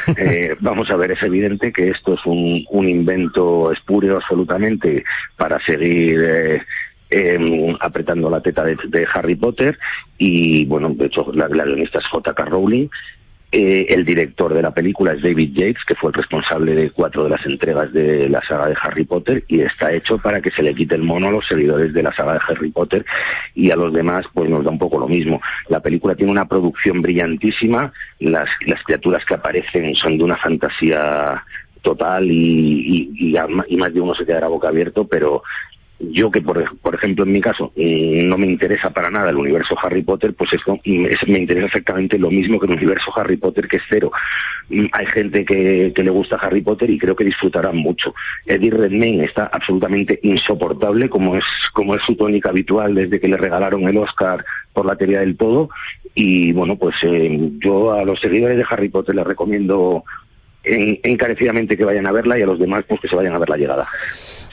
[0.17, 5.03] Eh, vamos a ver, es evidente que esto es un, un invento espurio absolutamente
[5.35, 6.61] para seguir eh,
[7.09, 9.77] eh, apretando la teta de, Harry Potter
[10.17, 12.45] y bueno, de hecho la, guionista es J.K.
[12.45, 12.87] Rowling.
[13.49, 17.23] Eh, el director de la película es David Yates, que fue el responsable de cuatro
[17.23, 20.61] de las entregas de la saga de Harry Potter, y está hecho para que se
[20.61, 23.05] le quite el mono a los seguidores de la saga de Harry Potter
[23.55, 25.41] y a los demás, pues nos da un poco lo mismo.
[25.69, 28.49] La película tiene una producción brillantísima, las,
[28.85, 31.41] criaturas que aparecen son de una fantasía
[31.81, 35.41] total y, y, y, más de uno se quedará boca abierto, pero
[35.99, 39.37] yo que por, por, ejemplo en mi caso mm, no me interesa para nada el
[39.37, 43.37] universo Harry Potter pues esto mm, me interesa exactamente lo mismo que el universo Harry
[43.37, 44.11] Potter que es cero.
[44.69, 48.13] Mm, hay gente que, que le gusta Harry Potter y creo que disfrutarán mucho.
[48.45, 53.37] Eddie Redmayne está absolutamente insoportable como es como es su tónica habitual desde que le
[53.37, 55.69] regalaron el Oscar por la teoría del todo.
[56.13, 60.03] Y bueno pues eh, yo a los seguidores de Harry Potter les recomiendo
[60.67, 63.49] encarecidamente que vayan a verla y a los demás pues que se vayan a ver
[63.49, 63.87] la llegada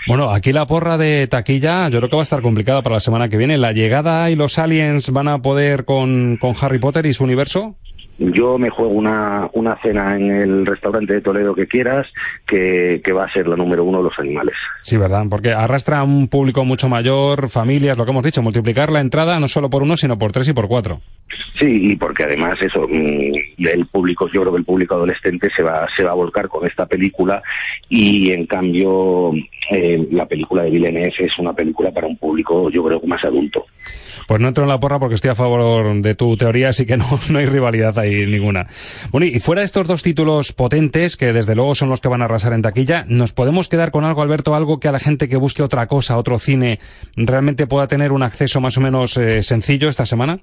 [0.06, 3.00] bueno, aquí la porra de taquilla yo creo que va a estar complicada para la
[3.00, 3.56] semana que viene.
[3.56, 7.76] ¿La llegada y los aliens van a poder con, con Harry Potter y su universo?
[8.18, 12.06] Yo me juego una, una cena en el restaurante de Toledo que quieras,
[12.46, 14.54] que, que, va a ser la número uno de los animales.
[14.82, 15.24] Sí, ¿verdad?
[15.28, 19.40] Porque arrastra a un público mucho mayor, familias, lo que hemos dicho, multiplicar la entrada
[19.40, 21.00] no solo por uno, sino por tres y por cuatro.
[21.58, 25.62] Sí, y porque además eso, mm, el público, yo creo que el público adolescente se
[25.62, 27.42] va, se va a volcar con esta película
[27.88, 29.32] y en cambio
[29.70, 33.64] eh, la película de Villeneuve es una película para un público, yo creo, más adulto.
[34.26, 36.96] Pues no entro en la porra porque estoy a favor de tu teoría, así que
[36.96, 38.66] no, no hay rivalidad ahí ninguna.
[39.10, 42.22] Bueno, y fuera de estos dos títulos potentes, que desde luego son los que van
[42.22, 45.28] a arrasar en taquilla, ¿nos podemos quedar con algo, Alberto, algo que a la gente
[45.28, 46.78] que busque otra cosa, otro cine,
[47.16, 50.40] realmente pueda tener un acceso más o menos eh, sencillo esta semana?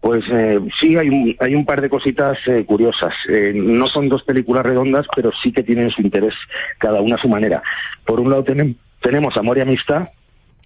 [0.00, 3.12] Pues eh, sí, hay un, hay un par de cositas eh, curiosas.
[3.28, 6.34] Eh, no son dos películas redondas, pero sí que tienen su interés
[6.78, 7.62] cada una a su manera.
[8.06, 10.08] Por un lado tenemos Amor y Amistad,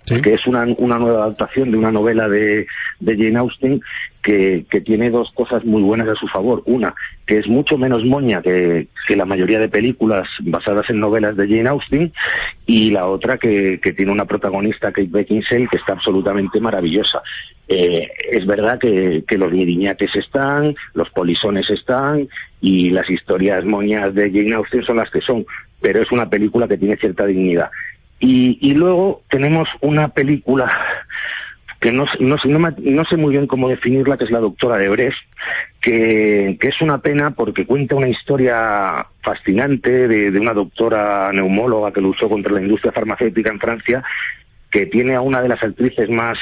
[0.05, 2.67] que es una, una nueva adaptación de una novela de,
[3.01, 3.81] de Jane Austen
[4.23, 6.63] que, que, tiene dos cosas muy buenas a su favor.
[6.67, 6.95] Una,
[7.27, 11.47] que es mucho menos moña que, que, la mayoría de películas basadas en novelas de
[11.47, 12.13] Jane Austen,
[12.67, 17.23] y la otra que, que tiene una protagonista, Kate Beckinsale, que está absolutamente maravillosa.
[17.69, 22.29] Eh, es verdad que, que los miriñates están, los polisones están,
[22.61, 25.45] y las historias moñas de Jane Austen son las que son,
[25.81, 27.71] pero es una película que tiene cierta dignidad.
[28.21, 30.71] Y, y luego tenemos una película
[31.85, 34.89] que no, no, no, no, sé muy bien cómo definirla, que es La Doctora de
[34.89, 35.19] Brest,
[35.83, 42.01] que, es una pena porque cuenta una historia fascinante de, de, una doctora neumóloga que
[42.01, 44.03] luchó contra la industria farmacéutica en Francia,
[44.75, 46.37] que tiene a una de las actrices más,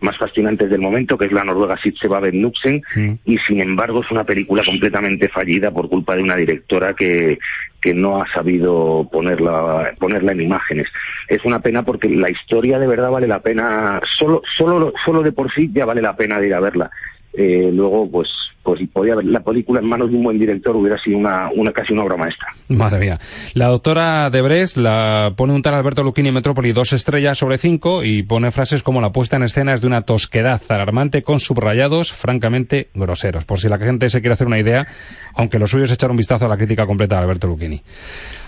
[0.00, 3.12] más fascinantes del momento, que es la noruega Sitze Babet mm.
[3.24, 7.38] y sin embargo es una película completamente fallida por culpa de una directora que,
[7.80, 10.88] que no ha sabido ponerla, ponerla en imágenes.
[11.28, 15.30] Es una pena porque la historia de verdad vale la pena, solo, solo, solo de
[15.30, 16.90] por sí ya vale la pena de ir a verla.
[17.32, 18.28] Eh, luego, pues,
[18.62, 21.72] pues podía haber la película en manos de un buen director hubiera sido una, una
[21.72, 22.48] casi una obra maestra.
[22.68, 23.18] Madre mía.
[23.54, 27.58] La doctora de Brest la pone un tal Alberto Lucchini en Metrópoli dos estrellas sobre
[27.58, 31.40] cinco y pone frases como la puesta en escena es de una tosquedad alarmante con
[31.40, 33.44] subrayados francamente groseros.
[33.44, 34.86] Por si la gente se quiere hacer una idea,
[35.34, 37.82] aunque lo suyo es echar un vistazo a la crítica completa de Alberto Lucchini.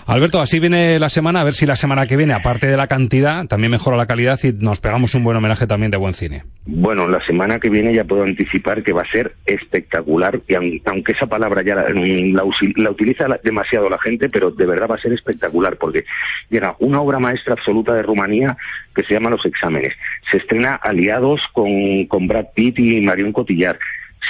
[0.07, 2.85] Alberto, así viene la semana, a ver si la semana que viene, aparte de la
[2.85, 6.43] cantidad, también mejora la calidad y nos pegamos un buen homenaje también de buen cine.
[6.67, 10.04] Bueno, la semana que viene ya puedo anticipar que va a ser espectacular,
[10.47, 14.95] y aunque esa palabra ya la, la, utiliza demasiado la gente, pero de verdad va
[14.95, 16.05] a ser espectacular, porque
[16.49, 18.57] llega una obra maestra absoluta de Rumanía
[18.95, 19.93] que se llama Los Exámenes.
[20.31, 23.77] Se estrena aliados con, con Brad Pitt y Marion Cotillar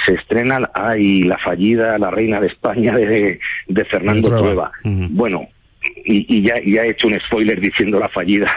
[0.04, 4.70] se estrena ay, La fallida, la reina de España de, de Fernando Trueba.
[4.84, 5.48] Bueno,
[6.04, 8.52] y, y ya, ya, he hecho un spoiler diciendo la fallida.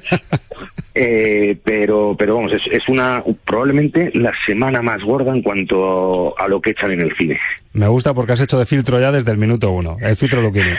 [0.94, 6.48] eh, pero, pero vamos, es, es, una probablemente la semana más gorda en cuanto a
[6.48, 7.38] lo que echan en el cine.
[7.72, 9.96] Me gusta porque has hecho de filtro ya desde el minuto uno.
[10.00, 10.78] El filtro lo quiere.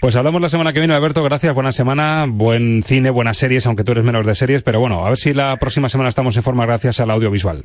[0.00, 1.24] Pues hablamos la semana que viene, Alberto.
[1.24, 5.04] Gracias, buena semana, buen cine, buenas series, aunque tú eres menos de series, pero bueno,
[5.04, 7.64] a ver si la próxima semana estamos en forma gracias al audiovisual.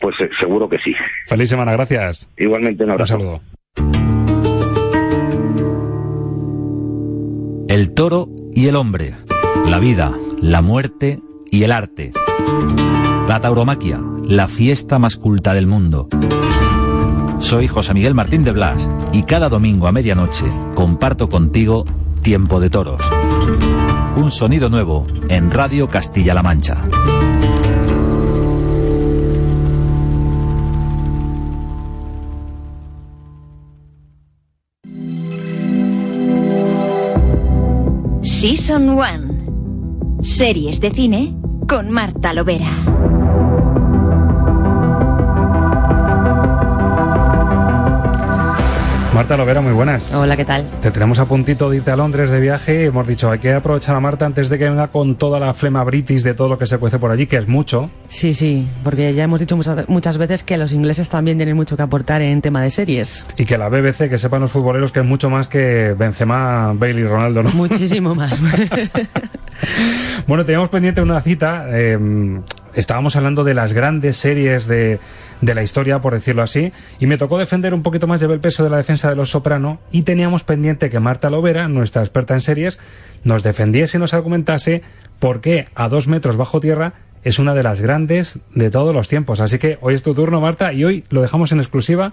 [0.00, 0.94] Pues eh, seguro que sí.
[1.26, 2.28] Feliz semana, gracias.
[2.36, 3.16] Igualmente, un abrazo.
[3.16, 4.05] Un saludo.
[7.68, 9.16] El toro y el hombre.
[9.66, 12.12] La vida, la muerte y el arte.
[13.26, 16.08] La tauromaquia, la fiesta más culta del mundo.
[17.40, 18.76] Soy José Miguel Martín de Blas
[19.12, 21.84] y cada domingo a medianoche comparto contigo
[22.22, 23.00] Tiempo de Toros.
[24.14, 26.84] Un sonido nuevo en Radio Castilla-La Mancha.
[38.40, 40.22] Season 1.
[40.22, 41.34] Series de cine
[41.66, 42.95] con Marta Lovera.
[49.16, 50.12] Marta Lovera, muy buenas.
[50.12, 50.66] Hola, ¿qué tal?
[50.82, 53.50] Te tenemos a puntito de irte a Londres de viaje y hemos dicho, hay que
[53.50, 56.58] aprovechar a Marta antes de que venga con toda la flema britis de todo lo
[56.58, 57.88] que se cuece por allí, que es mucho.
[58.08, 59.56] Sí, sí, porque ya hemos dicho
[59.88, 63.24] muchas veces que los ingleses también tienen mucho que aportar en tema de series.
[63.38, 67.04] Y que la BBC, que sepan los futboleros que es mucho más que Benzema, Bailey
[67.04, 67.50] y Ronaldo, ¿no?
[67.52, 68.38] Muchísimo más.
[70.26, 71.64] bueno, teníamos pendiente una cita.
[71.70, 71.98] Eh,
[72.74, 75.00] estábamos hablando de las grandes series de,
[75.40, 78.40] de, la historia, por decirlo así, y me tocó defender un poquito más, llevé el
[78.40, 82.34] peso de la defensa de los Soprano, y teníamos pendiente que Marta Lovera, nuestra experta
[82.34, 82.78] en series,
[83.24, 84.82] nos defendiese y nos argumentase
[85.18, 86.94] por qué a dos metros bajo tierra
[87.24, 89.40] es una de las grandes de todos los tiempos.
[89.40, 92.12] Así que hoy es tu turno, Marta, y hoy lo dejamos en exclusiva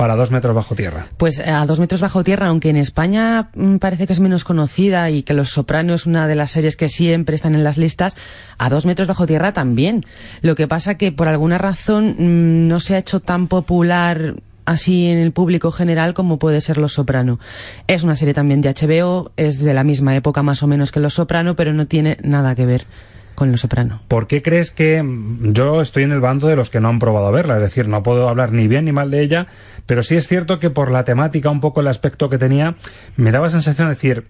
[0.00, 1.08] para dos metros bajo tierra.
[1.18, 4.44] Pues eh, a dos metros bajo tierra, aunque en España mm, parece que es menos
[4.44, 7.76] conocida y que Los Sopranos es una de las series que siempre están en las
[7.76, 8.16] listas,
[8.56, 10.06] a dos metros bajo tierra también.
[10.40, 15.08] Lo que pasa que por alguna razón mm, no se ha hecho tan popular así
[15.08, 17.38] en el público general como puede ser Los Soprano.
[17.86, 21.00] Es una serie también de HBO, es de la misma época más o menos que
[21.00, 22.86] Los Soprano, pero no tiene nada que ver
[23.40, 24.00] con Los Soprano.
[24.06, 25.02] ¿Por qué crees que
[25.40, 27.56] yo estoy en el bando de los que no han probado verla?
[27.56, 29.46] Es decir, no puedo hablar ni bien ni mal de ella,
[29.86, 32.74] pero sí es cierto que por la temática, un poco el aspecto que tenía,
[33.16, 34.26] me daba sensación de decir,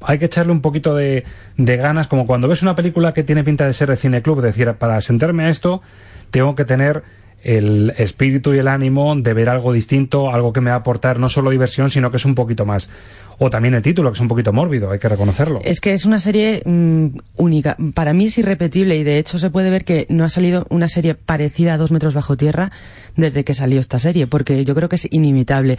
[0.00, 1.24] hay que echarle un poquito de,
[1.58, 4.44] ganas, como cuando ves una película que tiene pinta de ser de cine club, es
[4.44, 5.82] decir, para sentarme a esto,
[6.30, 7.02] tengo que tener
[7.44, 11.20] el espíritu y el ánimo de ver algo distinto, algo que me va a aportar
[11.20, 12.88] no solo diversión, sino que es un poquito más.
[13.36, 15.58] o también el título, que es un poquito mórbido, hay que reconocerlo.
[15.64, 17.06] Es que es una serie mm,
[17.36, 17.76] única.
[17.92, 20.88] Para mí es irrepetible y de hecho se puede ver que no ha salido una
[20.88, 22.70] serie parecida a Dos metros bajo tierra
[23.16, 25.78] desde que salió esta serie, porque yo creo que es inimitable.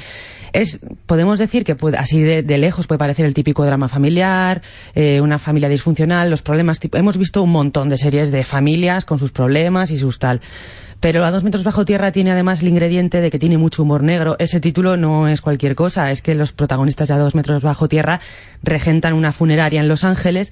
[0.51, 4.61] Es, podemos decir que puede, así de, lejos puede parecer el típico drama familiar,
[4.93, 6.79] eh, una familia disfuncional, los problemas.
[6.93, 10.41] hemos visto un montón de series de familias con sus problemas y sus tal.
[10.99, 14.03] Pero a dos metros bajo tierra tiene además el ingrediente de que tiene mucho humor
[14.03, 14.35] negro.
[14.39, 17.87] Ese título no es cualquier cosa, es que los protagonistas de a dos metros bajo
[17.87, 18.21] tierra
[18.63, 20.51] regentan una funeraria en Los Ángeles.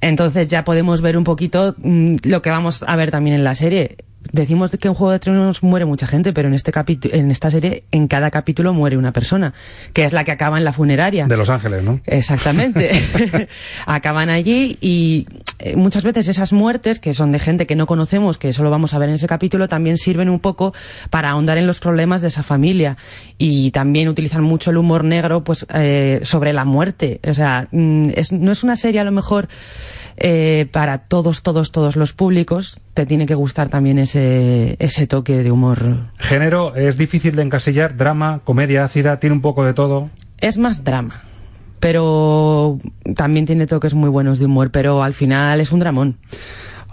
[0.00, 3.54] Entonces ya podemos ver un poquito mm, lo que vamos a ver también en la
[3.54, 3.96] serie
[4.34, 6.72] decimos que en Juego de Tronos muere mucha gente, pero en este
[7.12, 9.54] en esta serie, en cada capítulo muere una persona,
[9.92, 11.26] que es la que acaba en la funeraria.
[11.26, 12.00] De Los Ángeles, ¿no?
[12.04, 12.90] Exactamente.
[13.86, 15.26] Acaban allí y
[15.60, 18.92] eh, muchas veces esas muertes, que son de gente que no conocemos, que solo vamos
[18.92, 20.74] a ver en ese capítulo, también sirven un poco
[21.10, 22.96] para ahondar en los problemas de esa familia.
[23.38, 27.20] Y también utilizan mucho el humor negro, pues, eh, sobre la muerte.
[27.28, 29.48] O sea, mm, no es una serie a lo mejor
[30.16, 35.42] eh, para todos, todos, todos los públicos, te tiene que gustar también ese, ese toque
[35.42, 35.80] de humor.
[36.18, 40.10] Género, es difícil de encasillar, drama, comedia ácida, tiene un poco de todo.
[40.38, 41.22] Es más drama,
[41.80, 42.78] pero
[43.16, 46.16] también tiene toques muy buenos de humor, pero al final es un dramón.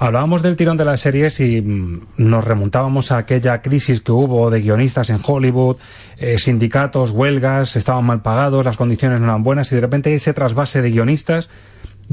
[0.02, 4.50] Hablábamos del tirón de las series y mm, nos remontábamos a aquella crisis que hubo
[4.50, 5.78] de guionistas en Hollywood,
[6.18, 10.34] eh, sindicatos, huelgas, estaban mal pagados, las condiciones no eran buenas y de repente ese
[10.34, 11.50] trasvase de guionistas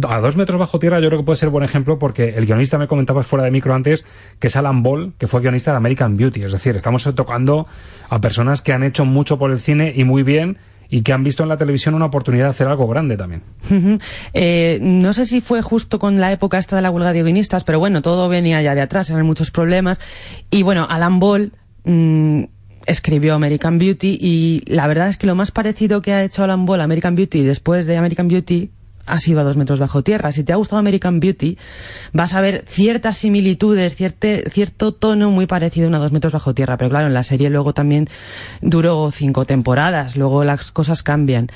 [0.08, 2.78] a dos metros bajo tierra yo creo que puede ser buen ejemplo porque el guionista
[2.78, 4.04] me comentaba fuera de micro antes
[4.38, 6.42] que es Alan Ball, que fue guionista de American Beauty.
[6.42, 7.66] Es decir, estamos tocando
[8.08, 10.58] a personas que han hecho mucho por el cine y muy bien
[10.90, 13.42] y que han visto en la televisión una oportunidad de hacer algo grande también.
[14.32, 17.64] Eh, no sé si fue justo con la época esta de la huelga de guionistas,
[17.64, 20.00] pero bueno, todo venía ya de atrás, eran muchos problemas.
[20.50, 21.52] Y bueno, Alan Ball...
[21.84, 22.44] Mm,
[22.86, 26.64] escribió American Beauty y la verdad es que lo más parecido que ha hecho Alan
[26.64, 28.70] Ball a American Beauty después de American Beauty
[29.08, 30.32] ha sido a dos metros bajo tierra.
[30.32, 31.58] Si te ha gustado American Beauty,
[32.12, 36.76] vas a ver ciertas similitudes, cierto tono muy parecido a a dos metros bajo tierra.
[36.76, 38.08] Pero claro, en la serie luego también
[38.60, 41.48] duró cinco temporadas, luego las cosas cambian.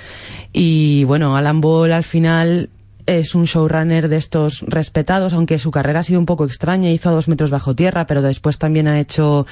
[0.53, 2.71] Y bueno, Alan Ball al final
[3.07, 7.09] es un showrunner de estos respetados, aunque su carrera ha sido un poco extraña, hizo
[7.09, 9.47] a dos metros bajo tierra, pero después también ha hecho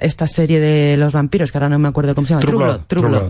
[0.00, 3.28] esta serie de los vampiros, que ahora no me acuerdo cómo se llama, True,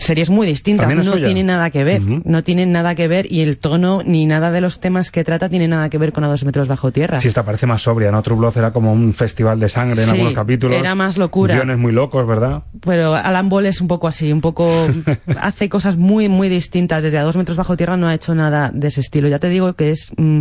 [0.00, 3.58] series muy distintas, no tienen nada que ver, no tienen nada que ver y el
[3.58, 6.44] tono ni nada de los temas que trata tiene nada que ver con A dos
[6.44, 7.20] metros bajo tierra.
[7.20, 8.22] Sí, esta parece más sobria, ¿no?
[8.22, 10.78] True Blood era como un festival de sangre en algunos capítulos.
[10.78, 11.54] era más locura.
[11.54, 12.62] Guiones muy locos, ¿verdad?
[12.80, 14.86] Pero Alan Ball es un poco así, un poco...
[15.40, 17.02] hace cosas muy, muy distintas.
[17.02, 19.28] Desde A dos metros bajo tierra no ha hecho nada de ese estilo.
[19.28, 20.40] Ya te digo que es mm,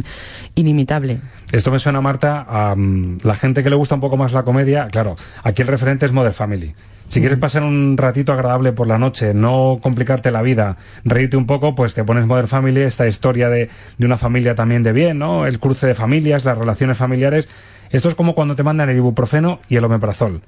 [0.55, 1.19] inimitable.
[1.51, 4.43] Esto me suena, Marta, a mm, la gente que le gusta un poco más la
[4.43, 4.87] comedia.
[4.87, 6.73] Claro, aquí el referente es Mother Family.
[7.09, 11.47] Si quieres pasar un ratito agradable por la noche, no complicarte la vida, reírte un
[11.47, 15.17] poco, pues te pones Modern Family, esta historia de, de una familia también de bien,
[15.17, 15.47] ¿no?
[15.47, 17.49] El cruce de familias, las relaciones familiares.
[17.89, 20.43] Esto es como cuando te mandan el ibuprofeno y el omeprazol.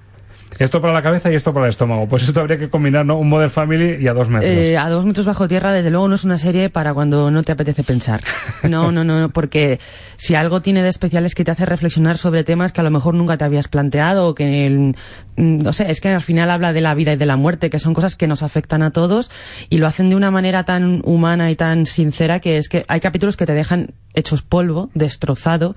[0.60, 2.08] Esto para la cabeza y esto para el estómago.
[2.08, 3.18] Pues esto habría que combinar, ¿no?
[3.18, 4.52] Un Modern Family y a dos metros.
[4.52, 7.44] Eh, a dos metros bajo tierra, desde luego, no es una serie para cuando no
[7.44, 8.22] te apetece pensar.
[8.64, 9.80] No, no, no, porque
[10.18, 12.92] si algo tiene de especial es que te hace reflexionar sobre temas que a lo
[12.92, 14.94] mejor nunca te habías planteado o que,
[15.36, 17.70] mm, no sé, es que al final habla de la vida y de la muerte,
[17.70, 19.32] que son cosas que nos afectan a todos
[19.70, 23.00] y lo hacen de una manera tan humana y tan sincera que es que hay
[23.00, 25.76] capítulos que te dejan hechos polvo, destrozado,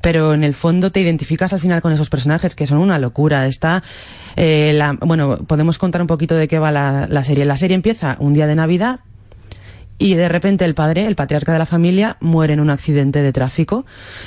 [0.00, 3.46] pero en el fondo te identificas al final con esos personajes que son una locura.
[3.46, 3.82] Está,
[4.36, 7.44] eh, la, bueno, podemos contar un poquito de qué va la, la serie.
[7.44, 9.00] La serie empieza un día de Navidad,
[9.98, 13.32] y de repente el padre, el patriarca de la familia, muere en un accidente de
[13.32, 13.86] tráfico.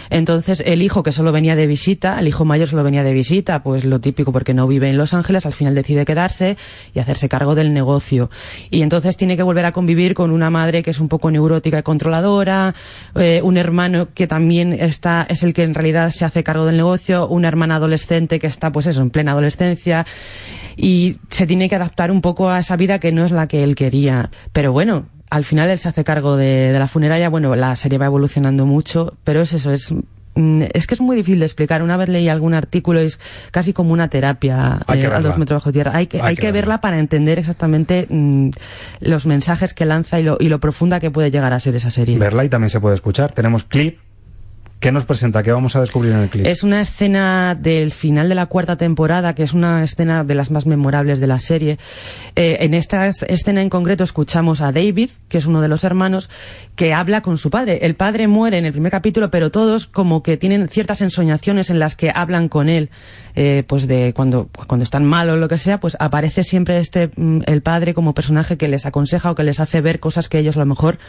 [0.09, 3.63] Entonces el hijo que solo venía de visita, el hijo mayor solo venía de visita,
[3.63, 6.57] pues lo típico porque no vive en Los Ángeles, al final decide quedarse
[6.93, 8.29] y hacerse cargo del negocio.
[8.69, 11.79] Y entonces tiene que volver a convivir con una madre que es un poco neurótica
[11.79, 12.73] y controladora,
[13.15, 16.77] eh, un hermano que también está, es el que en realidad se hace cargo del
[16.77, 20.05] negocio, una hermana adolescente que está pues eso, en plena adolescencia
[20.77, 23.63] y se tiene que adaptar un poco a esa vida que no es la que
[23.63, 24.29] él quería.
[24.53, 27.29] Pero bueno, al final él se hace cargo de, la funeraria.
[27.29, 29.93] Bueno, la serie va evolucionando mucho, pero es eso, es
[30.35, 31.81] mm, es que es muy difícil de explicar.
[31.81, 33.19] Una vez leí algún artículo, es
[33.51, 35.91] casi como una terapia eh, a dos metros bajo tierra.
[35.95, 36.81] Hay que, hay, que, verla.
[36.81, 38.51] para entender exactamente mm,
[39.01, 41.91] los mensajes que lanza y lo, y lo profunda que puede llegar a ser esa
[41.91, 42.17] serie.
[42.17, 43.31] Verla y también se puede escuchar.
[43.31, 43.99] Tenemos clip
[44.79, 45.41] ¿Qué nos presenta?
[45.41, 46.45] ¿Qué vamos a descubrir en el clip?
[46.45, 50.51] Es una escena del final de la cuarta temporada, que es una escena de las
[50.51, 51.79] más memorables de la serie.
[52.35, 56.29] Eh, en esta escena en concreto escuchamos a David, que es uno de los hermanos,
[56.75, 57.79] que habla con su padre.
[57.81, 61.79] El padre muere en el primer capítulo, pero todos como que tienen ciertas ensoñaciones en
[61.79, 62.91] las que hablan con él,
[63.33, 67.09] eh, pues de cuando, cuando están mal o lo que sea, pues aparece siempre este,
[67.15, 70.37] mm, el padre como personaje que les aconseja o que les hace ver cosas que
[70.37, 70.99] ellos a lo mejor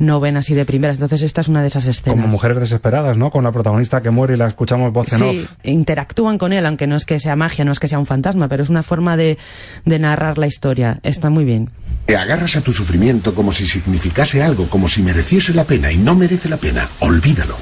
[0.00, 0.96] no ven así de primeras.
[0.96, 2.16] Entonces esta es una de esas escenas.
[2.16, 3.30] Como mujeres desesperadas, ¿no?
[3.30, 5.50] Con la protagonista que muere y la escuchamos voz en Sí, off.
[5.62, 8.48] interactúan con él, aunque no es que sea magia, no es que sea un fantasma,
[8.48, 9.38] pero es una forma de,
[9.84, 10.98] de narrar la historia.
[11.04, 11.70] Está muy bien.
[12.06, 15.96] Te agarras a tu sufrimiento como si significase algo, como si mereciese la pena y
[15.98, 16.88] no merece la pena.
[16.98, 17.56] Olvídalo.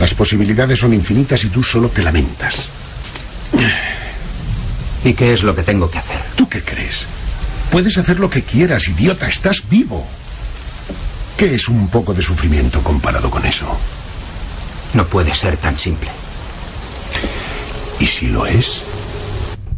[0.00, 2.68] Las posibilidades son infinitas y tú solo te lamentas.
[5.04, 6.18] ¿Y qué es lo que tengo que hacer?
[6.34, 7.04] ¿Tú qué crees?
[7.70, 10.04] Puedes hacer lo que quieras, idiota, estás vivo.
[11.36, 13.66] ¿Qué es un poco de sufrimiento comparado con eso?
[14.94, 16.08] No puede ser tan simple.
[17.98, 18.84] ¿Y si lo es?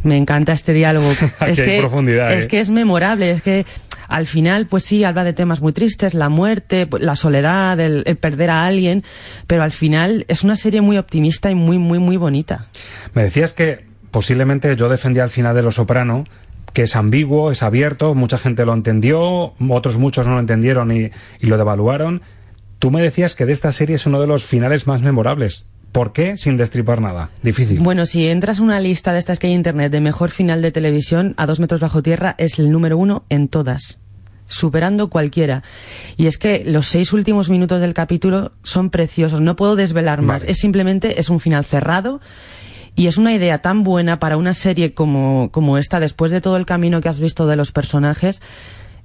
[0.02, 1.10] Me encanta este diálogo.
[1.46, 2.48] Es que, profundidad, es ¿eh?
[2.48, 3.64] que es memorable, es que
[4.08, 8.02] al final, pues sí, habla de temas muy tristes, la muerte, pues, la soledad, el,
[8.06, 9.02] el perder a alguien,
[9.46, 12.66] pero al final es una serie muy optimista y muy, muy, muy bonita.
[13.14, 16.24] Me decías que posiblemente yo defendía al final de Los Soprano,
[16.76, 21.10] que es ambiguo, es abierto, mucha gente lo entendió, otros muchos no lo entendieron y,
[21.40, 22.20] y lo devaluaron.
[22.78, 25.64] Tú me decías que de esta serie es uno de los finales más memorables.
[25.90, 26.36] ¿Por qué?
[26.36, 27.30] Sin destripar nada.
[27.42, 27.80] Difícil.
[27.80, 30.70] Bueno, si entras una lista de estas que hay en internet de mejor final de
[30.70, 34.00] televisión a dos metros bajo tierra, es el número uno en todas
[34.48, 35.62] superando cualquiera.
[36.16, 39.40] Y es que los seis últimos minutos del capítulo son preciosos.
[39.40, 40.42] No puedo desvelar más.
[40.42, 40.52] Vale.
[40.52, 42.20] Es simplemente, es un final cerrado.
[42.96, 46.56] Y es una idea tan buena para una serie como, como esta, después de todo
[46.56, 48.40] el camino que has visto de los personajes,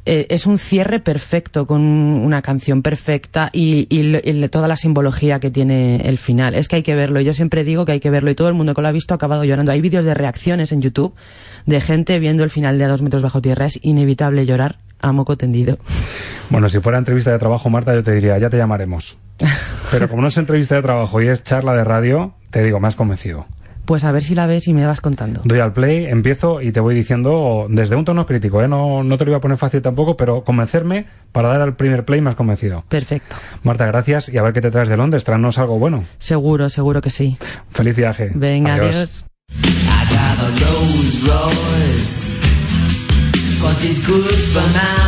[0.06, 5.40] eh, es un cierre perfecto, con una canción perfecta y, y y toda la simbología
[5.40, 6.56] que tiene el final.
[6.56, 7.22] Es que hay que verlo.
[7.22, 9.14] Yo siempre digo que hay que verlo y todo el mundo que lo ha visto
[9.14, 9.72] ha acabado llorando.
[9.72, 11.14] Hay vídeos de reacciones en YouTube
[11.68, 13.66] de gente viendo el final de A dos metros bajo tierra.
[13.66, 15.78] Es inevitable llorar a moco tendido.
[16.50, 19.18] Bueno, si fuera entrevista de trabajo, Marta, yo te diría, ya te llamaremos.
[19.92, 22.88] Pero como no es entrevista de trabajo y es charla de radio, te digo, me
[22.88, 23.46] has convencido.
[23.92, 25.42] Pues a ver si la ves y me vas contando.
[25.44, 28.68] Doy al play, empiezo y te voy diciendo desde un tono crítico, ¿eh?
[28.70, 32.06] No, no te lo iba a poner fácil tampoco, pero convencerme para dar al primer
[32.06, 32.86] play me has convencido.
[32.88, 33.36] Perfecto.
[33.64, 36.06] Marta, gracias y a ver qué te traes de Londres, tráenos algo bueno.
[36.20, 37.38] Seguro, seguro que sí.
[37.70, 38.32] Feliz viaje.
[38.34, 39.26] Venga, adiós.
[44.00, 45.02] Revolution.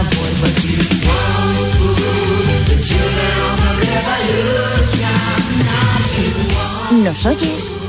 [7.02, 7.83] ¿Nos oyes?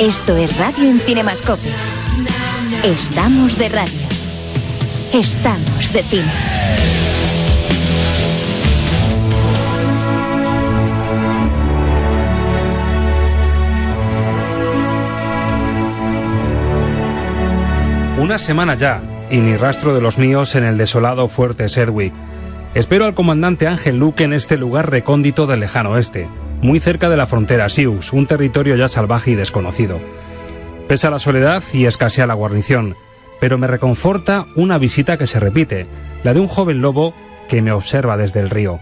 [0.00, 1.68] Esto es Radio en Cinemascope.
[2.82, 4.00] Estamos de radio.
[5.12, 6.32] Estamos de cine.
[18.18, 22.14] Una semana ya, y ni rastro de los míos en el desolado fuerte Sedgwick.
[22.72, 26.26] Espero al comandante Ángel Luke en este lugar recóndito del lejano oeste,
[26.62, 30.00] muy cerca de la frontera Sioux, un territorio ya salvaje y desconocido.
[30.88, 32.96] Pesa la soledad y escasea la guarnición,
[33.40, 35.86] pero me reconforta una visita que se repite,
[36.22, 37.14] la de un joven lobo
[37.48, 38.78] que me observa desde el río.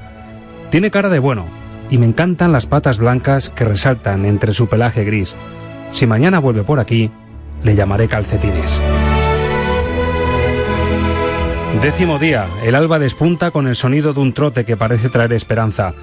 [0.71, 1.47] Tiene cara de bueno,
[1.91, 5.35] y me encantan las patas blancas que resaltan entre su pelaje gris.
[5.93, 7.11] Si mañana vuelve por aquí,
[7.63, 8.81] le llamaré calcetines.
[11.83, 15.95] Décimo día, el alba despunta con el sonido de un trote que parece traer esperanza.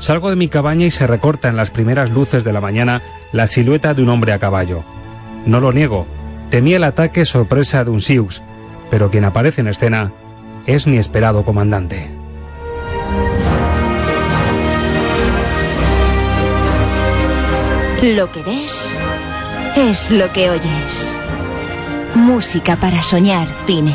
[0.00, 3.46] Salgo de mi cabaña y se recorta en las primeras luces de la mañana la
[3.46, 4.84] silueta de un hombre a caballo.
[5.46, 6.06] No lo niego,
[6.50, 8.42] temí el ataque sorpresa de un Sioux,
[8.90, 10.12] pero quien aparece en escena
[10.66, 12.10] es mi esperado comandante.
[18.02, 18.94] Lo que ves
[19.76, 21.16] es lo que oyes.
[22.14, 23.94] Música para soñar cine.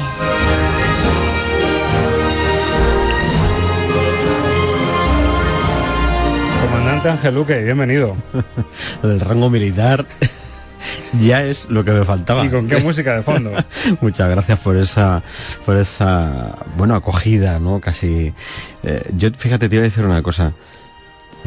[7.05, 8.15] Ángel Luque, bienvenido.
[9.03, 10.05] Del rango militar
[11.21, 12.45] ya es lo que me faltaba.
[12.45, 13.51] ¿Y con qué música de fondo?
[14.01, 15.21] Muchas gracias por esa,
[15.65, 17.79] por esa, bueno, acogida, ¿no?
[17.79, 18.33] Casi.
[18.83, 20.53] eh, yo, fíjate, te iba a decir una cosa.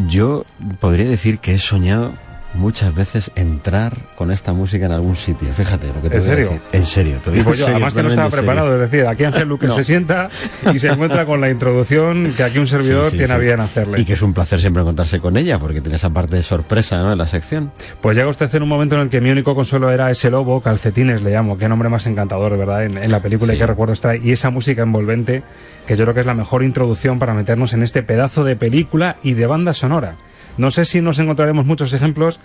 [0.09, 0.45] Yo
[0.81, 2.13] podría decir que he soñado
[2.55, 5.53] muchas veces entrar con esta música en algún sitio.
[5.55, 6.45] Fíjate lo que te ¿En voy a serio?
[6.51, 6.61] decir.
[6.73, 9.49] En serio, te digo yo, serio, además que no estaba preparado, es decir, aquí Ángel
[9.49, 9.75] Luque No.
[9.75, 10.29] se sienta
[10.73, 13.43] y se encuentra con la introducción que aquí un servidor Sí, sí, tiene a sí.
[13.45, 14.01] bien hacerle.
[14.01, 16.99] Y que es un placer siempre encontrarse con ella, porque tiene esa parte de sorpresa
[17.03, 17.13] ¿no?
[17.13, 17.73] en la sección.
[18.01, 20.61] Pues llega usted en un momento en el que mi único consuelo era ese lobo,
[20.61, 22.85] calcetines le llamo, qué nombre más encantador, ¿verdad?
[22.85, 25.43] En, en la película y que recuerdo está y esa música envolvente
[25.87, 29.17] que yo creo que es la mejor introducción para meternos en este pedazo de película
[29.23, 30.17] y de banda sonora.
[30.59, 32.39] No sé si nos encontraremos muchos ejemplos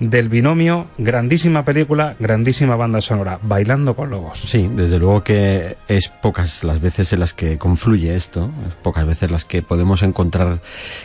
[0.00, 4.40] del binomio, grandísima película, grandísima banda sonora, Bailando con Lobos.
[4.40, 9.06] Sí, desde luego que es pocas las veces en las que confluye esto, es pocas
[9.06, 10.60] veces las que podemos encontrar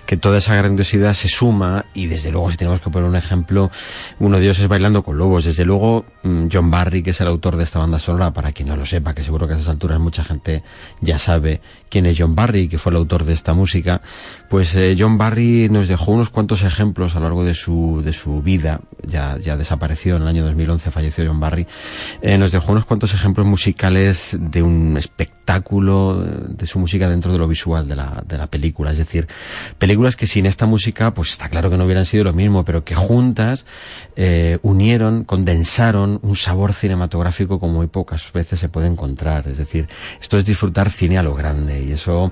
[0.05, 3.69] que toda esa grandiosidad se suma y desde luego si tenemos que poner un ejemplo,
[4.19, 5.45] uno de ellos es Bailando con Lobos.
[5.45, 8.69] Desde luego mm, John Barry, que es el autor de esta banda sonora, para quien
[8.69, 10.63] no lo sepa, que seguro que a estas alturas mucha gente
[11.01, 14.01] ya sabe quién es John Barry, que fue el autor de esta música,
[14.49, 18.13] pues eh, John Barry nos dejó unos cuantos ejemplos a lo largo de su, de
[18.13, 21.67] su vida ya, ya desapareció en el año 2011, falleció John Barry,
[22.21, 25.39] eh, nos dejó unos cuantos ejemplos musicales de un espectáculo
[26.23, 28.91] de su música dentro de lo visual de la, de la película.
[28.91, 29.27] Es decir,
[29.77, 32.83] películas que sin esta música, pues está claro que no hubieran sido lo mismo, pero
[32.83, 33.65] que juntas
[34.15, 39.47] eh, unieron, condensaron un sabor cinematográfico como muy pocas veces se puede encontrar.
[39.47, 39.87] Es decir,
[40.21, 42.31] esto es disfrutar cine a lo grande y eso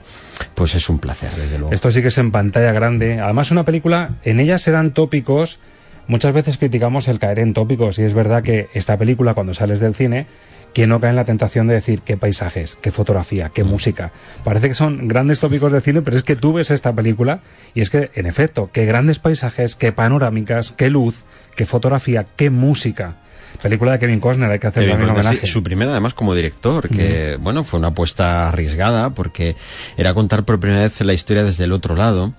[0.55, 1.73] pues es un placer, desde luego.
[1.73, 3.19] Esto sí que es en pantalla grande.
[3.19, 5.59] Además, una película, en ella serán tópicos
[6.07, 9.81] Muchas veces criticamos el caer en tópicos y es verdad que esta película cuando sales
[9.81, 10.25] del cine
[10.73, 14.11] ¿quién no cae en la tentación de decir qué paisajes, qué fotografía, qué música?
[14.43, 17.41] Parece que son grandes tópicos del cine, pero es que tú ves esta película
[17.73, 21.23] y es que, en efecto, qué grandes paisajes, qué panorámicas, qué luz,
[21.55, 23.15] qué fotografía, qué música.
[23.61, 25.47] Película de Kevin Costner, hay que hacer también homenaje.
[25.47, 29.55] su primera además como director, que bueno, fue una apuesta arriesgada porque
[29.97, 32.33] era contar por primera vez la historia desde el otro lado,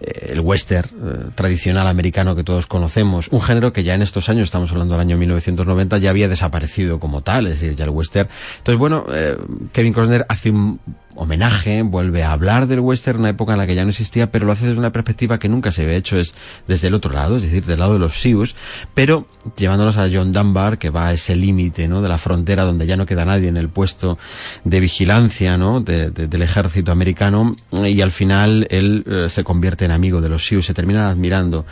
[0.00, 4.28] eh, el western eh, tradicional americano que todos conocemos, un género que ya en estos
[4.28, 7.90] años, estamos hablando del año 1990, ya había desaparecido como tal, es decir, ya el
[7.90, 8.28] western.
[8.58, 9.36] Entonces, bueno, eh,
[9.72, 10.80] Kevin Costner hace un
[11.14, 14.46] homenaje, vuelve a hablar del western, una época en la que ya no existía, pero
[14.46, 16.34] lo hace desde una perspectiva que nunca se había hecho, es
[16.68, 18.54] desde el otro lado, es decir, del lado de los Sioux,
[18.94, 22.02] pero llevándonos a John Dunbar, que va a ese límite, ¿no?
[22.02, 24.18] De la frontera donde ya no queda nadie en el puesto
[24.64, 25.80] de vigilancia, ¿no?
[25.80, 30.64] del ejército americano, y al final él eh, se convierte en amigo de los Sioux,
[30.64, 31.66] se terminan admirando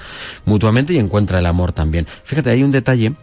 [0.45, 2.07] mutuamente y encuentra el amor también.
[2.25, 3.15] Fíjate, hay un detalle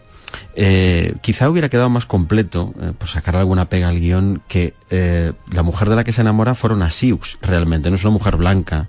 [0.54, 5.32] eh, quizá hubiera quedado más completo, eh, por sacar alguna pega al guion, que eh,
[5.50, 8.36] la mujer de la que se enamora fueron a Sius, realmente, no es una mujer
[8.36, 8.88] blanca